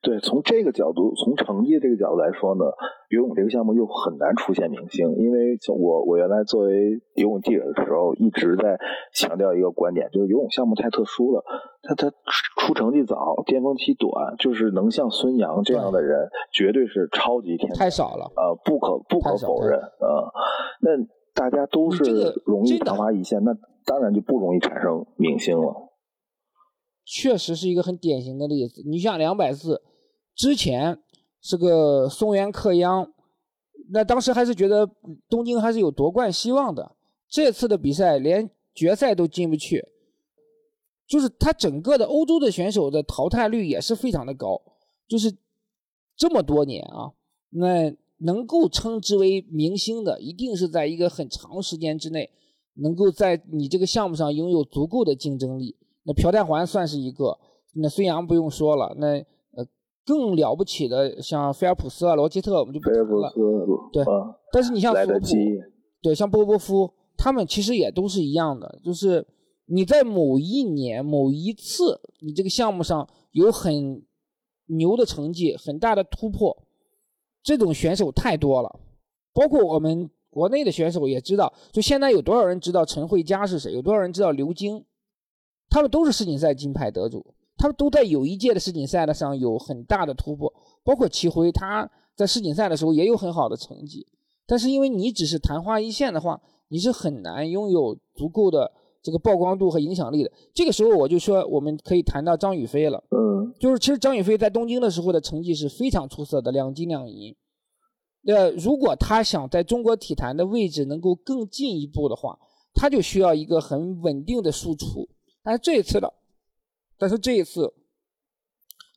[0.07, 2.63] 对，从这个角度，从成绩这个角度来说呢，
[3.09, 8.79] 游泳这个项目又很难出现明星，因为我我原来作为游泳记者的时候，一直在
[9.13, 11.43] 强调一个观点，就是游泳项目太特殊了，
[11.81, 12.09] 他他
[12.61, 20.31] 出成绩早，巅峰期短，就是能像孙杨这样的人，绝对是超级天才，太少了，呃，不可不可否认，呃，
[20.79, 20.91] 那
[21.33, 23.51] 大家都是容易昙花一现，那
[23.85, 25.91] 当然就不容易产生明星了。
[27.05, 28.81] 确实是一个很典型的例子。
[28.85, 29.81] 你像两百字
[30.37, 31.01] 之前
[31.41, 33.11] 是个松原克央，
[33.89, 34.89] 那当时还是觉得
[35.27, 36.95] 东京还是有夺冠希望的。
[37.27, 39.83] 这次的比赛连决赛都进不去，
[41.07, 44.61] 就是他整个的欧洲的选手的淘汰率也是非常的高。
[45.07, 45.35] 就是
[46.15, 47.11] 这么多年啊，
[47.49, 52.29] 那能够称之为明星的，一定是在一个很长时间之内，
[52.75, 55.75] 能够在你这个项目上拥有足够的竞争力。
[56.03, 57.39] 那朴泰桓算是一个，
[57.73, 59.25] 那孙杨不用说了，那
[60.07, 63.29] 更了不起的像菲尔普斯啊、罗杰特，我们就不说了。
[63.91, 64.05] 对，
[64.53, 65.25] 但是你像索普，
[66.01, 69.27] 对，像波波夫，他们其实也都是一样的，就是
[69.65, 74.01] 你在某一年某一次，你这个项目上有很
[74.67, 76.57] 牛的成绩、很大的突破，
[77.43, 78.79] 这种选手太多了。
[79.33, 83.73] 包括我们国内的选手也知道，就现在有多少人知道陈慧佳是谁？
[83.73, 84.85] 有多少人知道刘晶？
[85.69, 94.05] 他们都是世锦赛金牌得主，他们都在有一届的世锦赛的上有很大的突破，包括齐辉，他在世锦赛的时候也有很好的成绩。
[94.45, 96.39] 但是因为你只是昙花一现的话，
[96.69, 100.31] 你是很难拥有足够的这个曝光度和影响力的。
[100.53, 103.03] 这个时候我就说，我们可以谈到张雨霏了。
[103.09, 107.35] 嗯，就是其实张雨霏在东京的时候的成绩是非常出色的，两金两银。
[108.25, 112.37] 呃，如果他想在中国体坛的位置能够更进一步的话，
[112.73, 115.07] 他就需要一个很稳定的输出。
[115.43, 116.13] 但是这一次的，
[116.97, 117.73] 但是这一次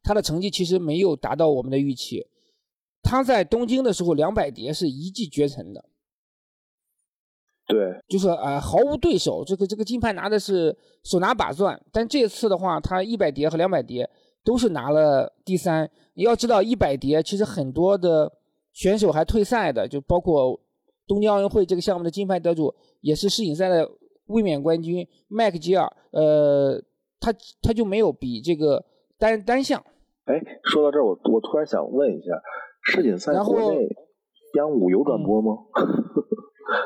[0.03, 2.27] 他的成绩其实没有达到我们的预期。
[3.03, 5.85] 他在东京的时候，两百蝶是一骑绝尘的，
[7.67, 9.43] 对，就是啊，毫无对手。
[9.45, 14.09] 这个这个金牌拿的是手拿把攥，但这次的话，他一百蝶和两百蝶
[14.45, 15.91] 都是拿了第三。
[16.15, 18.31] 你要知道，一百蝶其实很多的
[18.73, 20.61] 选手还退赛的，就包括
[21.07, 23.91] 东京奥运会这个项目的金牌得主，也是世锦赛的
[24.27, 26.83] 卫冕冠军麦克吉尔，呃，
[27.21, 28.85] 他他就没有比这个
[29.19, 29.85] 单单项。
[30.25, 32.41] 哎，说到这儿，我我突然想问一下，
[32.83, 33.89] 世锦赛国内
[34.55, 35.59] 央五有转播吗？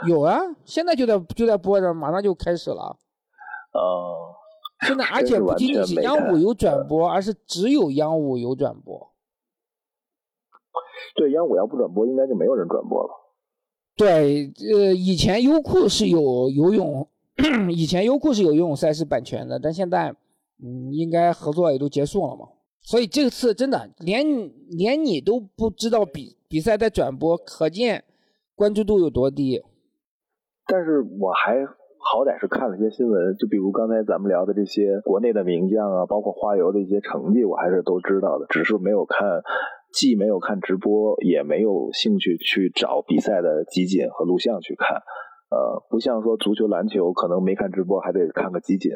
[0.09, 2.97] 有啊，现在就在就在播着，马上就开始了。
[3.73, 4.35] 哦，
[4.87, 9.11] 现在 而且不仅仅是央五有 转播，而是只有央五有转播。
[11.17, 13.11] 对，央五要不转播，应该就没有人转播了。
[13.97, 17.07] 对，呃，以前优酷是有游泳，
[17.71, 20.15] 以前优酷是有游泳赛事版权的，但现在，
[20.63, 22.47] 嗯，应该合作也都结束了嘛。
[22.83, 24.25] 所以这次真的连
[24.69, 28.05] 连你都不知道比比赛在转播，可见
[28.55, 29.63] 关注度有多低。
[30.67, 39.43] 但是我还好歹是看了些新闻，就比如刚才咱们聊的这些国内的名将啊，包括花游的一些成绩，我还是都知道的，只是没有看。
[39.95, 45.01] 既没有看直播，也没有兴趣去找比赛的集锦和录像去看，
[45.55, 48.91] 呃，不像说足球、篮球，可能没看直播还得看个集锦，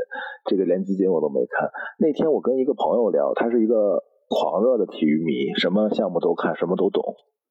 [0.45, 1.71] 这个连集锦我都没看。
[1.99, 7.03] 那天我跟一个朋友聊，他是一个狂热的体育迷，什么项目都看，什么都懂，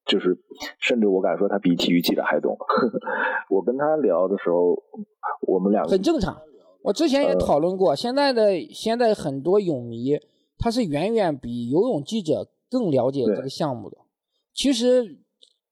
[0.05, 0.37] 就是
[0.79, 2.57] 甚至我敢说他比体育记者还懂。
[3.49, 4.75] 我跟他聊的时候，
[5.47, 6.37] 我们两个很正常。
[6.83, 10.19] 我之前也讨论过，现在的现在很多泳迷，
[10.57, 12.49] 他是远远比游泳记者。
[12.69, 13.95] 更了解这个项目的，
[14.53, 15.19] 其实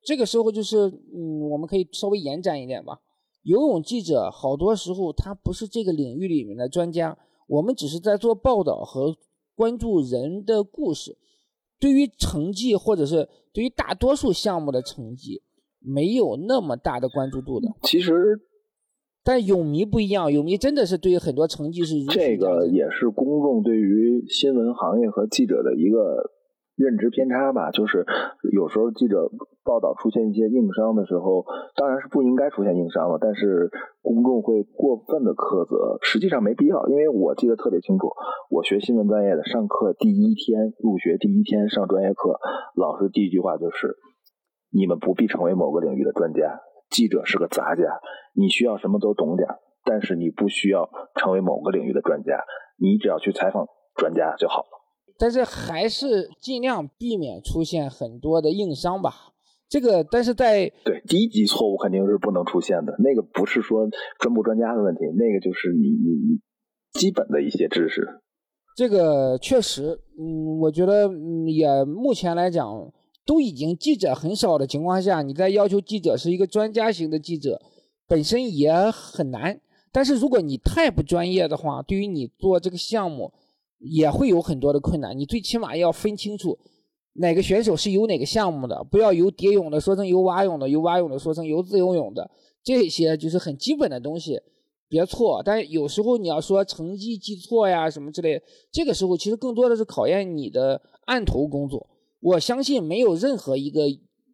[0.01, 3.01] 这个时候就是，嗯，我们可以稍微延展一点吧。
[3.45, 7.15] 游泳记者好多时候他不是这个领域里面的专家，
[7.47, 9.15] 我们只是在做报道和
[9.55, 11.15] 关注人的故事。
[11.79, 15.43] 对于成绩或者是对于大多数项目的成绩，
[15.79, 17.69] 没有那么大的关注度的。
[17.83, 18.39] 其实，
[19.23, 26.31] 但泳迷不一样，泳迷真的是对于很多成绩是这个也是公众对于新闻行业和记者的一个。
[26.75, 28.05] 认知偏差吧，就是
[28.51, 29.31] 有时候记者
[29.63, 36.85] 报道出现一些硬伤的时候，当然是不应该出现硬伤了，但是公众会过分的苛责，实际上没必要。
[36.87, 38.09] 因为我记得特别清楚，
[38.49, 42.39] 我学新闻专业的，上课第一天入学第一天上专业课，
[42.75, 43.95] 老师第一句话就是：
[44.71, 46.59] 你们不必成为某个领域的专家，
[46.89, 47.83] 记者是个杂家，
[48.33, 49.47] 你需要什么都懂点，
[49.85, 52.43] 但是你不需要成为某个领域的专家，
[52.77, 54.84] 你只要去采访专家就好了。
[55.17, 59.31] 但是还是尽量避免出现很多的硬伤吧。
[59.67, 62.95] 这个，但是在对低级错误肯定是不能出现的。
[62.99, 66.39] 那个不是说专不专家的问题，那个就是你你你
[66.93, 68.21] 基本的一些知识。
[68.77, 72.93] 这个确实，嗯，我觉得嗯也目前来讲
[73.25, 77.59] 都已经记者很少的情况下，你在要求记者是一个专家型的记者，
[78.07, 79.59] 本身也很难。
[79.91, 83.33] 但是如果你太不专业的话，对于你做这个项目。
[83.79, 86.57] 也会有很多的困难，你最起码要分清楚
[87.13, 92.29] 哪个选手是游哪个项目的，不要游蝶泳的说成游蛙泳的，游蛙泳的说成游自由泳的，
[92.63, 94.41] 这些就是很基本的东西，
[94.89, 95.41] 别错。
[95.43, 101.87] 但有时候你要说成绩记错呀什么之类，这个时候其实更多的是考验你的案头工作。
[102.21, 103.81] 我相信没有任何一个，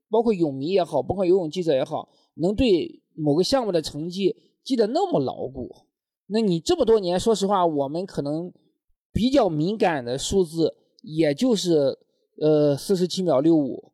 [0.10, 5.69] 包括泳迷也好，包括游泳记者也好，能对某个项目的成绩记得那么牢固。
[6.27, 8.54] 那你这么多年，说实话，我们可能。
[9.13, 11.97] 比较敏感的数字，也就是
[12.39, 13.91] 呃四十七秒六五，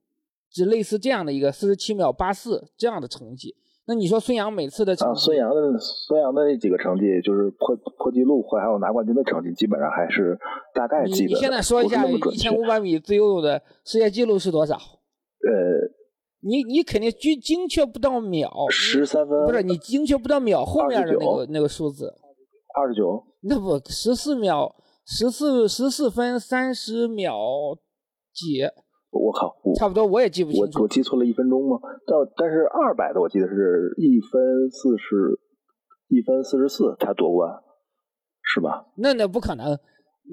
[0.51, 3.55] 就类似这样的一个四十七秒八四这样的成绩。
[3.89, 5.21] 那你说孙杨每次的成绩？
[5.21, 10.37] 孙杨的孙杨的那几个成绩，就是破破纪录或还有拿冠军的成绩，基本上还是
[10.73, 11.27] 大概记得。
[11.27, 14.75] 你现在说一下一千五百米自由泳的世界纪录是多少？
[14.75, 15.89] 呃，
[16.41, 22.13] 你你肯定精精确不到秒，十三分不是你精确不到秒后面的那个那个数字，
[22.75, 23.23] 二十九？
[23.41, 24.75] 那不十四秒。
[25.09, 27.33] 十四十四分三十秒
[28.33, 28.61] 几？
[29.09, 30.79] 我靠，差不多我也记不清楚。
[30.79, 31.79] 我我记错了一分钟吗？
[32.05, 35.39] 但但是二百的我记得是一分四十，
[36.09, 37.49] 一分四十四，他夺冠
[38.43, 38.85] 是吧？
[38.97, 39.79] 那那不可能，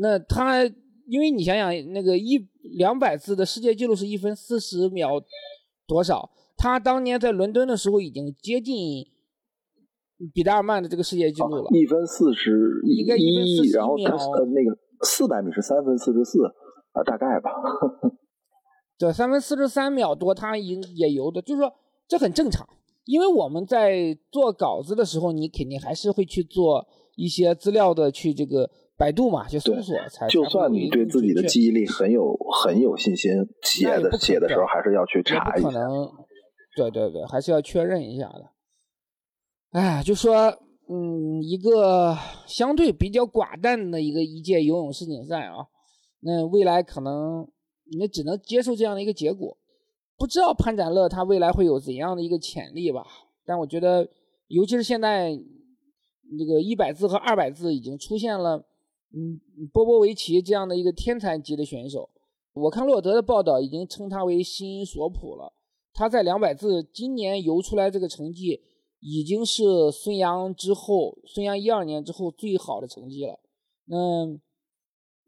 [0.00, 0.64] 那他
[1.06, 2.44] 因为你想想，那个一
[2.76, 5.22] 两百字的世界纪录是一分四十秒
[5.86, 6.30] 多少？
[6.56, 9.06] 他当年在伦敦的时候已经接近
[10.32, 12.52] 比达尔曼的这个世界纪录了，一分四十
[12.84, 16.38] 一个一分然后他呃那个四百米是三分四十四
[16.92, 17.50] 啊，大概吧。
[18.96, 21.72] 对，三分四十三秒多，他已经也游的，就是说
[22.06, 22.66] 这很正常。
[23.06, 30.26] 因为我们在做稿子的时候，你肯定还是会去做一些资料的，去这个百度嘛，去搜索才。
[30.28, 33.32] 就算你对自己的记忆力很有很有信心，
[33.62, 35.68] 写的写的时候还是要去查一下。
[35.68, 36.08] 可能，
[36.76, 38.53] 对对对，还是要确认一下的。
[39.74, 40.32] 哎，就说，
[40.88, 45.66] 嗯，一个相对比较寡淡的一个一届游泳世锦赛啊，
[46.20, 47.44] 那未来可能
[47.90, 49.58] 你只能接受这样的一个结果。
[50.16, 53.04] 不知道潘展乐他未来会有怎样的一个潜力吧？
[53.44, 54.08] 但我觉得，
[54.46, 55.36] 尤其是现在
[56.38, 58.64] 这个一百字和二百字已经出现了，
[59.12, 59.40] 嗯，
[59.72, 62.08] 波波维奇这样的一个天才级的选手。
[62.52, 65.52] 我看洛德的报道已经称他为新索普了。
[65.92, 68.60] 他在两百字今年游出来这个成绩，
[69.04, 73.38] 已经是孙杨之后，孙杨一二年之后最好的成绩了。
[73.84, 73.96] 那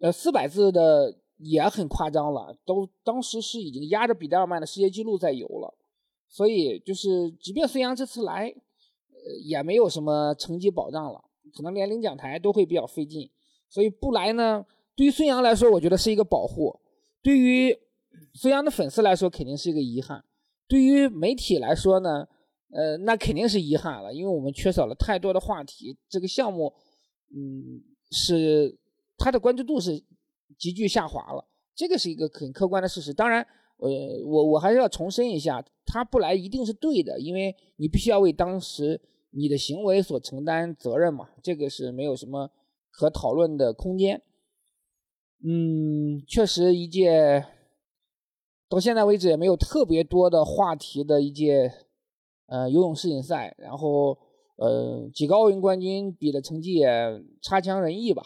[0.00, 1.18] 呃，四百字的。
[1.38, 5.76] 也很夸张了，都当时是已经压着比达尔曼的世界纪录在游了，
[6.30, 11.22] 所以就是即便孙杨这次来，呃，也没有什么成绩保障了，
[11.54, 13.30] 可能连领奖台都会比较费劲，
[13.68, 14.64] 所以不来呢，
[14.96, 16.80] 对于孙杨来说，我觉得是一个保护；
[17.22, 17.78] 对于
[18.32, 20.18] 孙杨的粉丝来说，肯定是一个遗憾；
[20.66, 22.26] 对于媒体来说呢，
[22.70, 26.72] 呃，那肯定是遗憾了，因为我们缺少了太多的话题，这个项目，
[27.34, 28.78] 嗯，是
[29.16, 30.04] 它的关注度是。
[30.58, 33.12] 急剧下滑了，这个是一个很客观的事实。
[33.12, 33.46] 当然，
[33.78, 38.98] 呃，我我还是要重申一下，他不来一定是对的，因为你必须要为当时
[39.32, 42.50] 你的行为所承担责任嘛，这个是没有什么
[42.90, 44.22] 可讨论的空间。
[45.44, 47.44] 嗯，确实一届
[48.68, 51.70] 到现在为止也没有特别多的话题的一届
[52.46, 54.16] 呃游泳世锦赛，然后
[54.56, 56.88] 呃几个奥运冠军比的成绩也
[57.42, 58.22] 差强人意吧。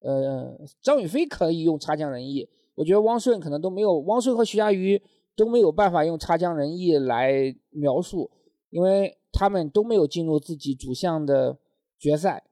[0.00, 5.02] 呃，张雨霏可以用差强人意，我觉得汪顺可能都没有，汪顺和徐嘉余
[5.36, 8.30] 都没有办法用差强人意来描述，
[8.70, 11.58] 因为他们都没有进入自己主项的
[11.98, 12.44] 决赛。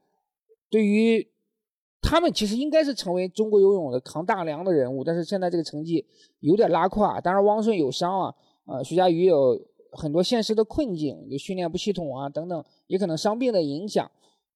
[0.69, 1.31] 对于
[2.03, 6.05] 他们，其实应该是成为中国游泳的扛大梁的人物，但是现在这个成绩
[6.41, 7.21] 有点拉胯。
[7.21, 8.35] 当然，汪顺有伤啊，
[8.67, 9.57] 呃，徐嘉余有
[9.97, 14.11] 很多现实的困境，有训练不系统啊等等，也可能伤病的影响。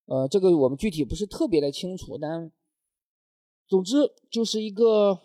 [0.05, 2.51] 呃，这个我们具体不是特别的清楚，但。
[3.67, 3.95] 总之
[4.29, 5.17] 就是一个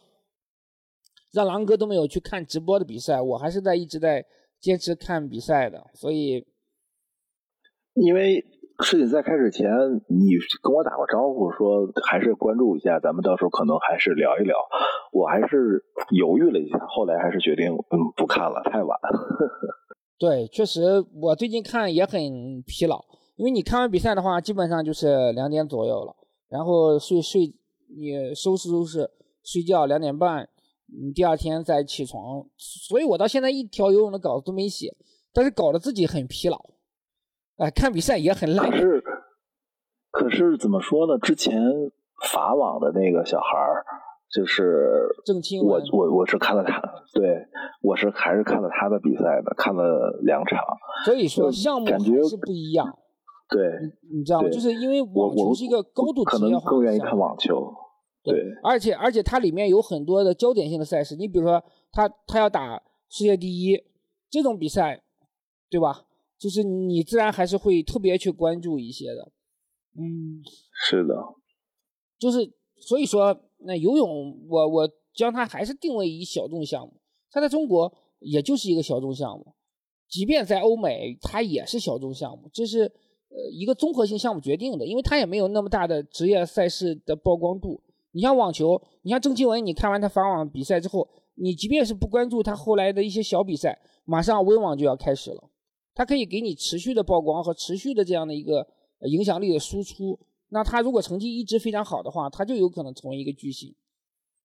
[1.33, 4.25] 让狼哥都没有去看直播的比赛，我还是在一直在
[4.61, 5.91] 坚持看比赛的。
[5.95, 6.47] 所以，
[7.95, 8.45] 因为
[8.85, 9.67] 世锦赛开始前，
[10.07, 10.31] 你
[10.63, 14.57] 跟我打过招呼，说还是关注一下，咱们到时候可能还是聊一聊。
[15.11, 18.97] 我还是犹豫了一下，后来还是决定嗯不看了，太晚。
[20.19, 23.05] 对，确实我最近看也很疲劳，
[23.37, 26.17] 因为你看完比赛的话，基本上就是两点左右了，
[26.49, 27.55] 然后睡睡。
[27.89, 29.09] 你收拾收拾
[29.45, 30.49] 睡觉两点半，
[30.87, 34.93] 你第二天再起床，所以我到现在一条游泳的稿子都没写，
[35.33, 36.61] 但是搞得自己很疲劳，
[37.59, 38.59] 哎，看比赛也很累。
[38.59, 39.05] 可是，
[40.11, 41.17] 可是怎么说呢？
[41.19, 41.63] 之前
[42.33, 43.87] 法网的那个小孩儿，
[44.33, 46.81] 就是郑钦我我我是看了他，
[47.15, 47.47] 对，
[47.81, 50.59] 我是还是看了他的比赛的，看了两场。
[51.05, 52.99] 所以说项目还是不一样。
[53.49, 53.63] 对，
[54.13, 54.49] 你知道吗？
[54.49, 57.73] 就是因为网球是一个高度职业化更愿意看网球。
[58.25, 58.35] 对，
[58.65, 61.63] 而且而且它里面有很多的焦点性的赛事，你比如说
[61.93, 63.81] 他他要打世界第一
[64.29, 65.01] 这种比赛，
[65.71, 66.03] 对吧？
[66.37, 69.31] 就是你自然还是会特别去关注一些的。
[69.97, 71.15] 嗯，是的，
[72.19, 76.95] 就是所以说，那游泳我我将它还是定位于小众项目，
[77.31, 79.55] 它在中国也就是一个小众项目，
[80.09, 87.83] 即便在欧美它也是小众项目，这是呃一个综合性项目决定的，因为它也没有那么大的职业赛事的曝光度。
[88.13, 95.51] 你像网球，你像郑钦文，你看完他法网比赛之后，你即便是不关注他后来的一些小比赛，马上温网就要开始了，
[95.95, 98.67] 他可以给你持续的曝光和持续的这样的一个
[99.01, 100.19] 影响力的输出。
[100.49, 103.75] 那他如果成绩一直非常好的话，他就有可能成为一个巨星。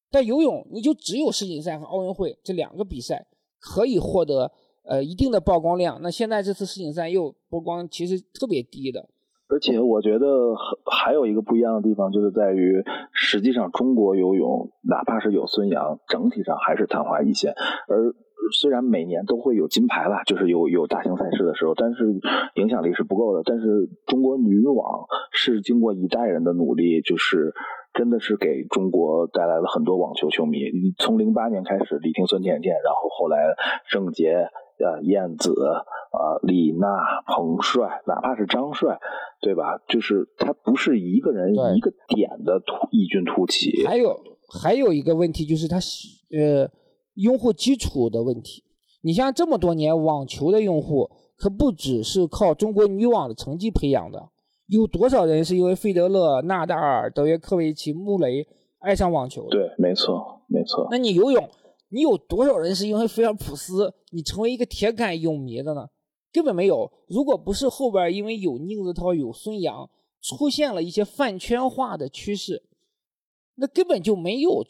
[0.10, 3.28] 但游泳，你就只有世锦赛和奥运会这两个比赛
[3.60, 4.52] 可以获得
[4.84, 6.02] 呃一定的曝光量。
[6.02, 9.08] 那现在这次世锦赛又曝光其实特别低的。
[9.48, 12.82] 而且我觉得还有一个不一样的地方，就是在于，
[13.12, 17.54] 实际上中国游泳哪怕是有孙杨，整体上还是昙花一现。
[17.88, 18.16] 而
[18.54, 22.04] 虽然每年都会有金牌吧，就是有有大型赛事的时候，但是
[22.56, 23.42] 影响力是不够的。
[23.46, 27.54] 但是中国女网是经过一代人的努力，就是
[27.94, 30.60] 真的是给中国带来了很多网球球迷。
[30.98, 33.38] 从零八年开始，李婷、孙甜甜，然后后来
[33.90, 36.88] 郑洁、呃燕子、呃李娜、
[37.28, 39.00] 彭帅，哪怕是张帅，
[39.42, 39.80] 对吧？
[39.88, 43.86] 就是他不是一个人一个点的突异军突起。
[43.86, 44.20] 还有
[44.62, 46.70] 还有一个问题就是他呃
[47.16, 48.64] 用户基础的问题。
[49.02, 54.30] 你像这么多年网球的用户，可不只是靠中国女网的成绩培养的。
[54.68, 58.48] 有多少人是因为费德勒、纳达尔、德约科维奇、穆雷
[58.80, 59.50] 爱上网球的？
[59.50, 60.88] 对，没错，没错。
[60.90, 61.50] 那你游泳，
[61.90, 65.90] 你有多少人是因为菲尔普斯，你成为一个铁杆泳迷的呢？
[66.32, 66.90] 根本没有。
[67.08, 69.90] 如果不是后边因为有宁泽涛、有孙杨，
[70.22, 72.64] 出现了一些饭圈化的趋势，
[73.56, 74.64] 那根本就没有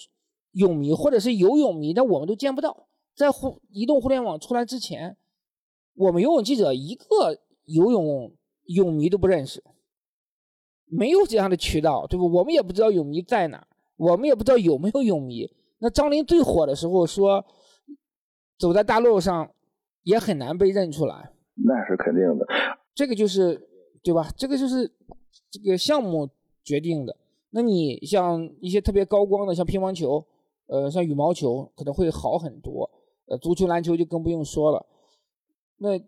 [0.52, 2.88] 泳迷，或者是游泳迷，但我们都见不到。
[3.16, 5.18] 在互移动互联网出来之前，
[5.96, 8.34] 我们游泳记者一个游泳
[8.66, 9.64] 泳迷都不认识。
[10.86, 12.30] 没有这样的渠道，对不？
[12.32, 15.50] 我们也不知道泳迷在哪，我们也不知道有没有泳迷。
[15.80, 17.46] 那张琳最火的时候说，
[18.58, 19.52] 走在大路上
[20.04, 21.32] 也很难被认出来。
[21.56, 22.46] 那是肯定的，
[22.94, 23.70] 这个就是
[24.04, 24.30] 对吧？
[24.36, 24.92] 这个就是
[25.50, 26.30] 这个项目
[26.64, 27.16] 决定的。
[27.52, 30.26] 那你像一些特别高光的，像乒乓球，
[30.72, 32.90] 呃，像羽毛球，可能会好很多。
[33.28, 34.86] 呃，足球、篮球就更不用说了。
[35.80, 36.00] 那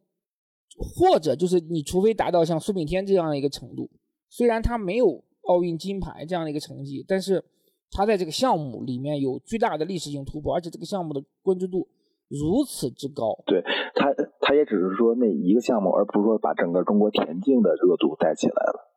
[0.77, 3.89] 或者就是你除非达到像苏炳添这样的一个程度。
[4.29, 7.43] 虽然他没有奥运金牌这样的一个成绩，但是
[7.91, 11.85] 他在这个项目里面有巨大的历史性突破，而且这个项目的关注度
[12.29, 13.37] 如此之高。
[13.45, 13.61] 对
[13.93, 18.93] 他，他也只是说那一个项目，而不是说把整个中国田径的热度带起来了。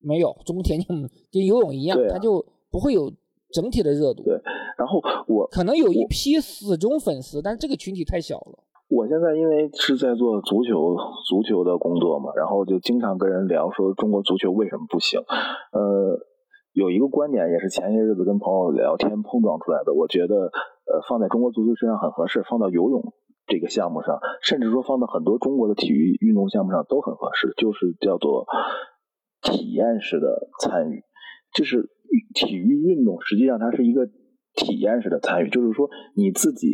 [0.00, 3.10] 没有，中国田径跟游泳一样，他就不会有
[3.52, 4.22] 整体的热度。
[4.24, 4.34] 对，
[4.78, 8.58] 然后我可能有一批死忠粉丝，但是这个群体太小了。
[8.88, 10.96] 我现在因为是在做足球
[11.28, 15.18] 足球的工作嘛，然后就经常跟人聊说中国足球为什么不行。
[15.72, 16.18] 呃，
[16.74, 20.52] 有一个观点也是前些日子跟朋友聊天碰撞出来的，我觉得
[20.84, 23.02] 呃放在中国足球身上很合适，放到游泳
[23.46, 28.44] 这个项目上，甚至说放到很多中国的体育运动项目上都很合适，就是叫做
[29.40, 31.02] 体验式的参与，
[31.54, 31.88] 就是
[32.34, 34.06] 体育运动实际上它是一个
[34.54, 36.68] 体验式的参与，就是说你自己。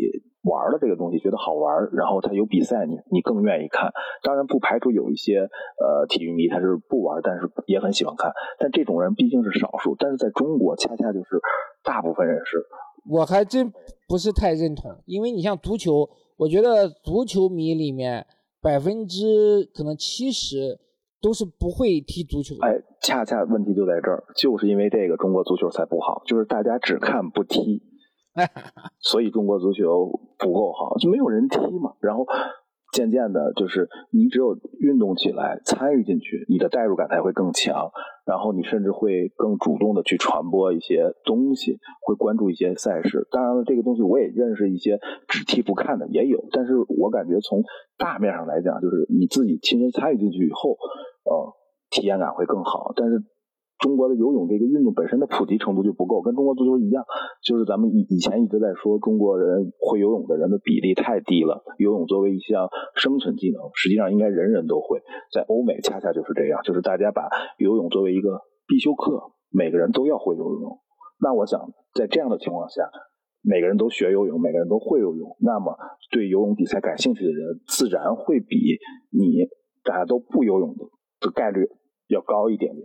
[0.45, 3.91] 玩了这个东西觉得好玩，然后他有比赛，你你更愿意看。
[4.23, 8.33] 当然不排除有一些呃体育迷他是不玩，但是也很喜欢看。
[8.59, 11.41] 但这种人毕竟是少数，但是在中国恰恰就是
[11.83, 12.65] 大部分人是。
[13.11, 13.71] 我还真
[14.09, 16.09] 不是太认同，因为你像足球，
[16.39, 18.25] 我觉得足球迷里面
[18.63, 20.79] 百分之可能七十
[21.21, 22.55] 都是不会踢足球。
[22.61, 27.83] 哎，恰恰问题就在这儿，就是因为这个中国足球才不好，就是大家只看不踢。
[29.01, 31.95] 所以中国足球不够好，就没有人踢嘛。
[32.01, 32.25] 然后
[32.99, 37.93] 渐渐的，就是你只有运动起来，参与进去，你的代入感才会更强。
[38.27, 43.29] 然后你甚至会更主动的去传播一些东西，会关注一些赛事。
[43.31, 46.45] 当然了，这个东西我也认识一些只踢不看的也有。
[46.51, 47.63] 但是我感觉从
[47.97, 50.73] 大面上来讲，就是你自己亲身参与进去以后，
[51.23, 51.55] 呃，
[51.91, 52.93] 体验感会更好。
[52.97, 53.23] 但是。
[53.79, 57.05] 中国的游泳这个运动本身的普及程度就不够，跟中国足球一样，
[57.43, 61.63] 就是咱们以以前一直在说中国人会游泳的人的比例太低了。
[61.79, 65.01] 游泳作为一项生存技能，实际上应该人人都会。
[65.33, 70.79] 在欧美恰恰就是这样，就是大家把游泳作为一个必修课，每个人都要会游泳。
[71.21, 71.61] 那我想
[71.95, 72.83] 在这样的情况下，
[73.43, 75.77] 每个人都学游泳，每个人都会游泳，那么
[76.11, 78.57] 对游泳比赛感兴趣的人，自然会比
[79.11, 79.47] 你
[79.85, 80.85] 大家都不游泳的
[81.21, 81.69] 的概率
[82.09, 82.85] 要高一点点。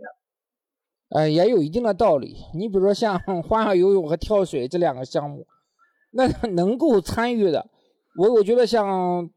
[1.14, 2.36] 呃，也有一定的道理。
[2.54, 5.46] 你比如说像 花样游泳和跳水这两个项目，
[6.10, 7.70] 那能够参与的，
[8.18, 9.30] 我我觉得像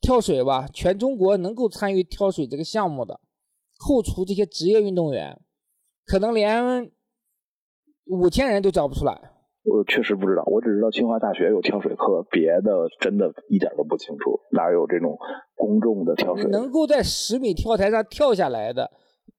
[0.00, 3.18] 跳水吧，全中国能够参与跳水这个项目的，
[3.84, 5.40] 扣除这些职业运动员，
[6.06, 6.92] 可能连
[8.06, 9.32] 五千人都找不出来。
[9.64, 14.38] 我确实不知道，我只知道清华大学有跳水课，别的真的一点都不清楚。
[14.52, 15.18] 哪有这种
[15.56, 16.44] 公众的跳水？
[16.50, 18.92] 能够在十米跳台上跳下来的？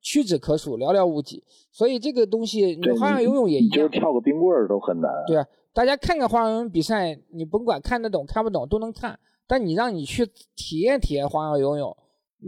[0.06, 1.43] 屈指可数，寥寥无几。
[1.72, 5.12] 所以这个东西，你花样游泳也一样，就跳个冰棍儿都很难。
[5.26, 9.20] 对啊，大家看看花样游泳比赛，你甭管看得懂看不懂都能看。
[9.47, 11.97] 但你让你去体验体验花样游泳，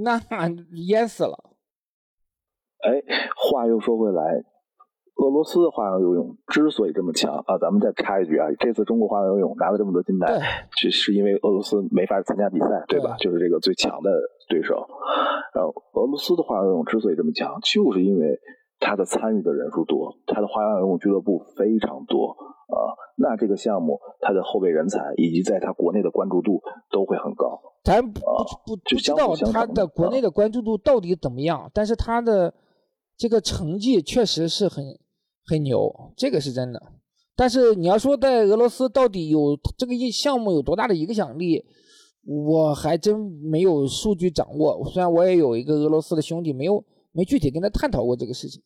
[0.04, 0.22] 那
[0.88, 1.56] 淹死了。
[2.84, 3.02] 哎，
[3.36, 4.22] 话又说回来。
[5.18, 10.28] 俄罗斯的花样游泳之所以这么强啊，咱们再插一句啊，这次中国花样游泳拿了这么多金牌，
[10.78, 13.16] 是是因为俄罗斯没法参加比赛，对吧？
[13.20, 14.12] 就是这个最强的
[14.48, 14.76] 对手。
[15.56, 18.40] 然后俄罗斯的花样游泳之所以这么强，就是因为
[18.80, 22.30] 它的参与的人数多，它的花样游泳俱乐部非常多
[22.70, 22.94] 啊。
[23.18, 26.62] 那这个项目它的后备人才以及在它国内的关注度
[26.92, 27.60] 都会很高。
[27.84, 28.22] 咱不
[28.68, 32.54] 不不知道它的国内的关注度到底怎么样，但是它的。
[33.20, 34.86] 这个成绩确实是很
[35.48, 36.82] 很牛，这个是真的。
[37.36, 41.64] 但是你要说在俄罗斯到底有这个一项目有多大的影响力，
[42.26, 44.84] 我还真没有数据掌握。
[44.90, 48.62] 虽然我也有一个俄罗斯的兄弟，没有没具体跟他探讨过这个事情。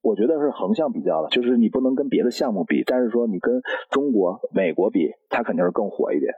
[0.00, 6.32] 我觉得是横向比较的，就是你不能跟别的项目比，但是说你跟中国、美国比，它肯定是更火一点。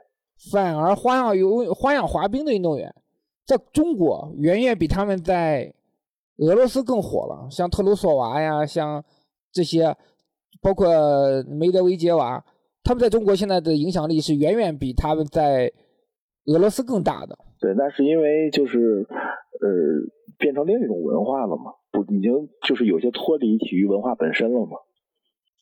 [0.51, 2.93] 反而花样游、花样滑冰的运动员，
[3.45, 5.73] 在中国远远比他们在
[6.37, 7.47] 俄罗斯更火了。
[7.49, 9.03] 像特鲁索娃呀，像
[9.55, 9.95] 这些。
[10.61, 10.87] 包括
[11.47, 12.43] 梅德韦杰娃，
[12.81, 15.71] 他们在中国现在的影响力是远远比他们在
[16.45, 17.37] 俄罗斯更大的。
[17.59, 19.05] 对，那是因为就是
[19.61, 19.69] 呃，
[20.39, 22.31] 变成另一种文化了嘛，不，已经
[22.67, 24.77] 就是有些脱离体育文化本身了嘛，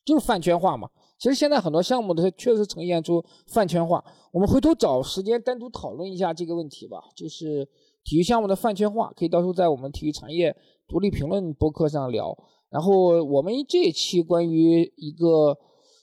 [0.06, 0.88] 就是饭圈化嘛。
[1.18, 4.02] 其实现在很多项目它确实呈现出饭圈化。
[4.32, 7.68] 我们回头找时间单独讨论一下这个问题吧，就是
[8.04, 10.56] 体育项目的饭圈化，可以到时候在我们体育产业
[10.88, 12.34] 独立评论博客上聊。
[12.74, 15.56] 然后我们这一期关于一个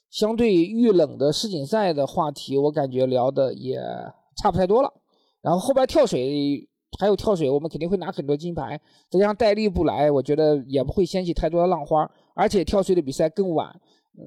[0.10, 3.78] 相对遇冷的世锦赛的话题，我感觉聊的也
[4.42, 4.90] 差不太多了。
[5.42, 6.66] 然后后边跳水
[6.98, 8.80] 还有跳水，我们肯定会拿很多金牌。
[9.10, 12.10] 再加上戴笠不来，我觉得也不会掀起太多的浪花。
[12.36, 13.68] 而且跳水的比赛更晚，
[14.18, 14.24] 嗯，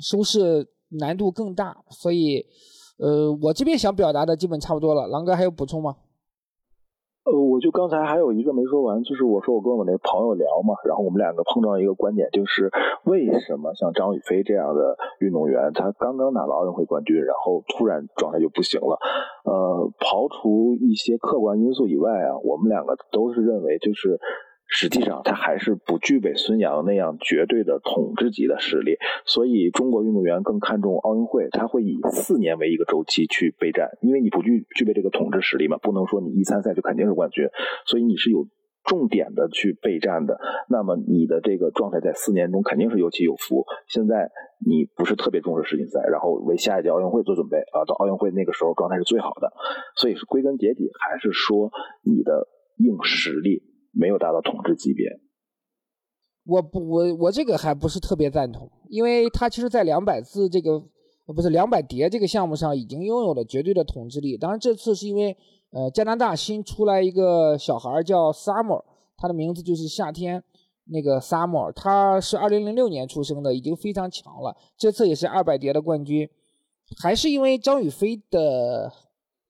[0.00, 0.66] 收视
[0.98, 1.76] 难度更大。
[1.90, 2.42] 所以，
[2.96, 5.06] 呃，我这边想表达的基本差不多了。
[5.08, 5.94] 狼哥还有补充吗？
[7.24, 12.68] 呃，我就刚才还有一个没说完，就是我说我跟我那朋友聊嘛，然后我们两个碰到一个观点，就是
[13.04, 18.98] 为什么像张雨霏这样的运动员，她刚刚拿到奥运会冠军，然后突然状态就不行了？
[19.44, 24.18] 呃，刨除一些客观因素以外啊，我们两个都是认为就是。
[24.74, 28.96] 实际上，他还是不具备孙杨那样绝对的统治级的实力，
[29.26, 37.46] 所以中国运动员更看重奥运会，他会以四年为一个周期去备战，因为你不具具备这个统治实力嘛，不能说你一参赛就肯定是冠军，
[37.84, 38.48] 所以你是有
[38.82, 43.66] 重点的去备战的，那么你的这个状态在四年中肯定是有起有伏。
[43.88, 44.30] 现在
[44.66, 49.52] 你不是特别重视世锦赛，然后为下一届奥运会做准备啊，到奥运会那个时候状态是最好的，
[49.96, 51.70] 所以归根结底还是说
[52.02, 52.48] 你的
[52.78, 53.62] 硬实力。
[53.92, 55.06] 没有达到统治级别，
[56.44, 60.82] 我不，我我这个还不是特别赞同，因为他其实，在两百字这个，
[61.26, 64.36] 不是两百蝶这个项目上，已经拥有了绝对的统治力。
[64.36, 65.36] 当然，这次是因为，
[65.70, 68.82] 呃，加拿大新出来一个小孩叫 Summer，
[69.16, 70.42] 他的名字就是夏天，
[70.86, 74.56] 那个 Summer，他是二零零六年出生的，已经非常强了。
[74.76, 76.28] 这次也是二百蝶的冠军，
[77.00, 78.90] 还是因为张雨霏的，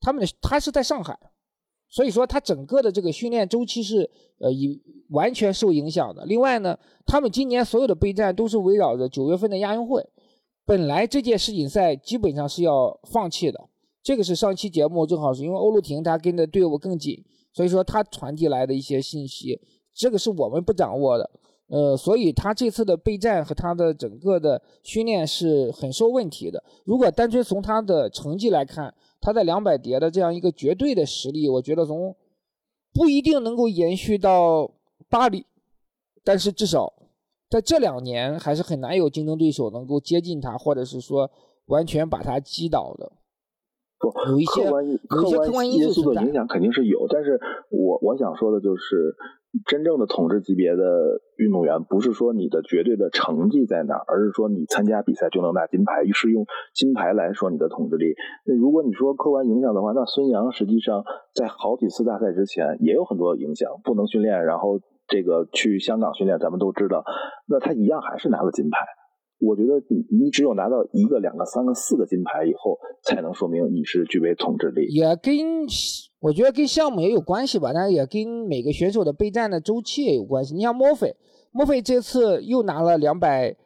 [0.01, 1.19] 他们的他是在上海。
[1.93, 4.81] 所以说，他整个的这个训练周期是呃，以
[5.11, 6.25] 完全受影响的。
[6.25, 10.03] 另外呢，他们今年所有的备战都是围绕着九月份的亚运会。
[10.65, 13.69] 本来这届世锦赛基本上是要放弃的。
[14.03, 17.23] 这个是上期节目正好是因为欧陆婷她跟的队伍更紧，
[17.53, 19.61] 所以说他传递来的一些信息，
[19.95, 21.31] 这个是我们不掌握的。
[21.69, 26.63] 呃，所以他这次的备战和他的整个的训练是很受问题的。
[26.85, 32.15] 如果单纯从他的成绩来看，他在两百蝶的这样一个绝对的实力，我觉得从
[32.93, 34.71] 不一定能够延续到
[35.09, 35.47] 巴黎，
[36.23, 36.93] 但是至少
[37.49, 41.31] 在这两年还是很难有竞争对手能够接近他，或者是说
[41.67, 43.13] 完全把他击倒的。
[44.29, 49.17] 有一些有一些客观因素的影响肯定是有，但是我我想说的就是。
[49.67, 58.15] 真正的统治级别的运动员，不是说你的绝对的成绩在哪，而是说你参加比赛就能拿金牌，是用金牌来说你的统治力。
[58.47, 67.05] 那如果你说客观影响的话，那孙杨实际上在好几次大赛之前也有很多影响，不能训练，然后这个去香港训练，咱们都知道，
[67.47, 68.79] 那他一样还是拿了金牌。
[69.45, 74.87] 我觉得你你只有拿到一个、两个、三个、四个金牌以后，才能说明你是具备统治力。
[74.95, 75.67] 也跟
[76.21, 80.55] 我觉得跟项目也有关系吧，但是也跟每个选手的备战的周期也有关系。
[80.55, 81.17] 你像墨菲，
[81.51, 83.57] 墨菲这次又拿了两百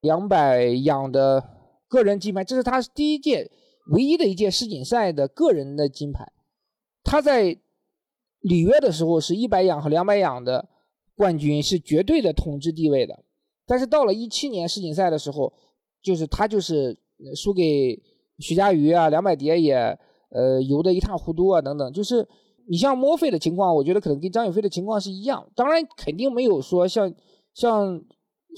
[0.00, 1.42] 两百仰的
[1.88, 3.50] 个人金牌，这是他第一届
[3.92, 6.32] 唯一的一届世锦赛的个人的金牌。
[7.02, 7.58] 他在
[8.40, 10.68] 里约的时候是一百仰和两百仰的
[11.16, 13.24] 冠军，是绝对的统治地位的。
[13.66, 15.52] 但是到了一七年世锦赛的时候，
[16.02, 16.96] 就是他就是
[17.34, 18.00] 输给
[18.38, 19.98] 徐嘉余啊，两百蝶也。
[20.28, 22.26] 呃，游得一塌糊涂啊，等等，就是
[22.68, 25.48] 你像墨菲的情况，我觉得可能跟张雨霏的情况是一样。
[25.54, 27.14] 当然，肯定没有说像
[27.54, 28.02] 像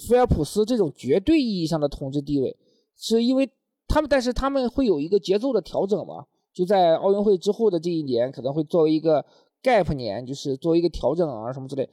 [0.08, 2.56] 菲尔普斯这种绝对意义上的统治地位，
[2.96, 3.48] 是因为
[3.86, 6.24] 他们，但是他们会有一个节奏的调整嘛？
[6.54, 9.24] 就在奥运会之后的这一年，可能会作为一个
[9.62, 11.88] gap 年，就是作为一个调整啊什么之类。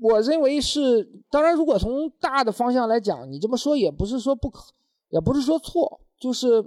[0.00, 4.62] 我认为是，当然，如果从大的方向来讲，你这么说也不是说不可，
[5.10, 6.64] 也不是说错，就是。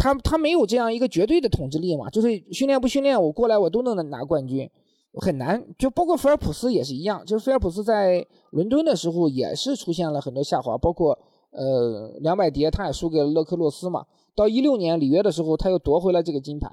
[0.00, 4.70] 他他没有这样一个绝对的统治力嘛，就是训练不训练，我过来我都能拿冠军。
[5.14, 11.18] 很难，就包括菲尔普斯也是一样，就是菲尔普斯在伦敦的时候也是出现了很多下滑，包括
[11.50, 14.06] 呃两百蝶他也输给了勒克洛斯嘛。
[14.38, 16.68] 到一六年里约的时候，他又夺回了这个金牌。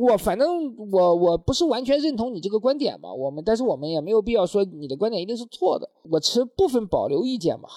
[0.00, 7.68] 我反正我我不是完全认同你这个观点嘛，我们但是我们也没有必要说你的观点一定是错的，我持部分保留意见吧。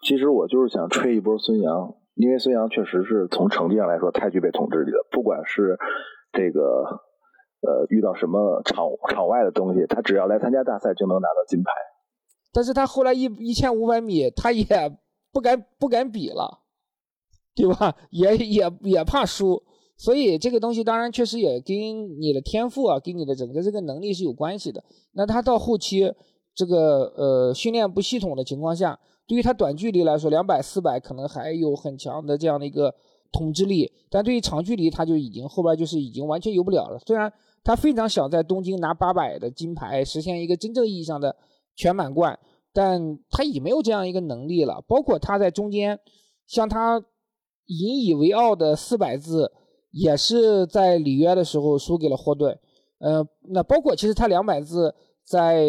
[0.00, 5.76] 其实我就是想吹一波孙杨，因为孙杨确实是从成绩上来说太具备统治力了，不管是
[6.32, 6.62] 这个
[7.60, 11.70] 呃遇到什么场场外的东西，他只要来参加大赛就能拿到金牌。
[12.50, 14.64] 但是他后来一一千五百米他也
[15.32, 16.62] 不敢不敢比了。
[17.56, 17.96] 对吧？
[18.10, 19.62] 也也也怕输，
[19.96, 21.74] 所以这个东西当然确实也跟
[22.20, 24.84] 你的天赋啊，跟你的整个这个能力是有关系的。
[25.12, 26.12] 那他到后期
[26.54, 32.94] 这个呃训练不系统的情况下，对于他短距离来说，两百、四百可能还有很强的这样的一个
[33.32, 36.98] 统治力，但对于长距离他就已经后边就是已经完全游不了了。
[37.06, 37.32] 虽然
[37.64, 41.34] 他非常想在东京拿八百的金牌，实现一个真正意义上的
[41.74, 42.38] 全满贯，
[42.74, 44.84] 但他已没有这样一个能力了。
[44.86, 45.98] 包括他在中间，
[46.46, 47.02] 像他。
[47.66, 49.52] 引以为傲的四百字，
[49.90, 52.58] 也是在里约的时候输给了霍顿。
[52.98, 54.94] 呃，那包括其实他两百字
[55.24, 55.66] 在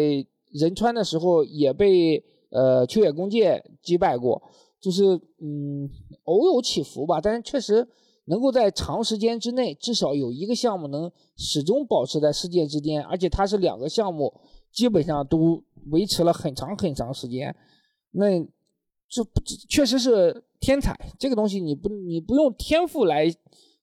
[0.52, 4.42] 仁川的时候也被呃秋野公介击败过，
[4.80, 5.04] 就是
[5.40, 5.90] 嗯
[6.24, 7.20] 偶有起伏吧。
[7.20, 7.86] 但是确实
[8.24, 14.32] 能够在长时间之内，至少有一个项目能始终保持在世界之巅，而且他是两个项目
[14.72, 17.54] 基本上都维持了很长很长时间，
[18.12, 18.40] 那
[19.08, 19.22] 这
[19.68, 20.44] 确实是。
[20.60, 23.32] 天才这个东西，你不你不用天赋来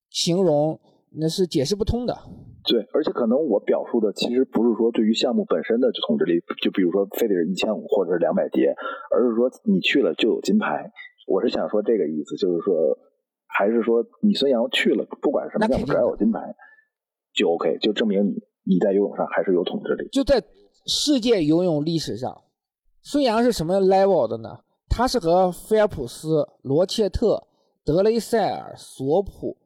[0.10, 0.78] 形容，
[1.12, 2.14] 那是解释不通的。
[2.66, 8.76] 对，而且可能我表述的其实不是说对于项目本身的统治力，就比如说非得是一千五或者是两百蝶，
[9.10, 10.92] 而是说你去了就有金牌。
[11.28, 12.76] 我是想说这个意思，就是说，
[13.48, 16.42] 还是说你孙杨去了，不管什么项目只要有金牌
[17.34, 18.34] 就 OK，就证明你
[18.66, 20.10] 你在游泳上还是有统治力。
[20.12, 20.44] 就在
[20.86, 22.44] 世界游泳历史上，
[23.02, 24.60] 孙杨是什么 level 的呢？
[24.90, 27.48] 他是和菲尔普斯、罗切特、
[27.84, 29.58] 德雷塞尔、索普、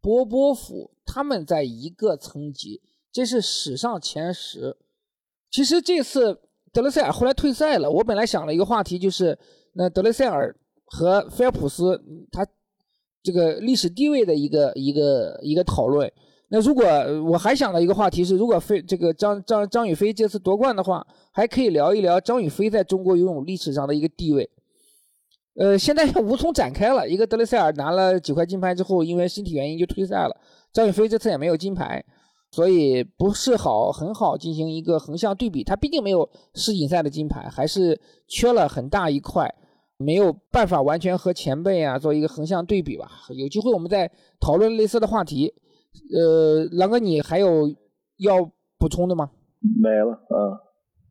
[0.00, 4.76] 波波夫他们在一个层级，这是史上前十。
[5.50, 6.40] 其实这次
[6.72, 9.38] 德雷塞尔后来退赛了，我本来想了一个话题，就是
[9.74, 10.54] 那德雷塞尔
[10.86, 12.46] 和菲尔普斯他
[13.22, 16.12] 这个历史地位的一个一个一个讨论。
[16.48, 16.84] 那如果
[17.30, 24.48] 我还想到一个话题是，如果飞这个张张张雨霏这次夺冠的话，还可以聊一聊张雨霏在中国游泳历史上的一个地位。
[25.56, 27.08] 呃，现在无从展开了。
[27.08, 30.36] 一个德雷塞尔拿了几块金牌之后，因为身体原因就退赛了。
[30.72, 32.04] 张雨霏这次也没有金牌，
[32.50, 35.62] 所以不是好很好进行一个横向对比。
[35.62, 39.48] 他毕竟没有世锦赛的金牌，还是缺了很大一块，
[39.96, 43.08] 没有办法完全和前辈啊做一个横向对比吧。
[43.30, 45.54] 有机会我们再讨论类似的话题。
[46.12, 47.72] 呃，狼哥，你还有
[48.16, 48.44] 要
[48.76, 49.30] 补充的吗？
[49.80, 50.58] 没了，嗯。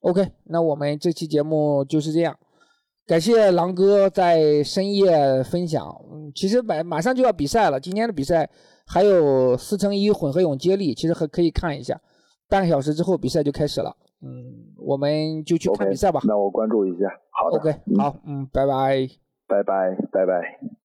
[0.01, 2.37] OK，那我们这期节目就是这样。
[3.05, 5.85] 感谢狼哥在深夜分享。
[6.11, 8.49] 嗯，其实马马上就要比赛了，今天的比赛
[8.85, 11.99] 还有四乘一混合泳接力，其实还可以看一下。
[12.47, 13.95] 半个小时之后比赛就开始了。
[14.21, 16.21] 嗯，我们就去看比赛吧。
[16.23, 17.07] 那我关注一下。
[17.29, 17.57] 好的。
[17.57, 19.07] OK，好，嗯，拜拜。
[19.47, 20.82] 拜拜，拜拜。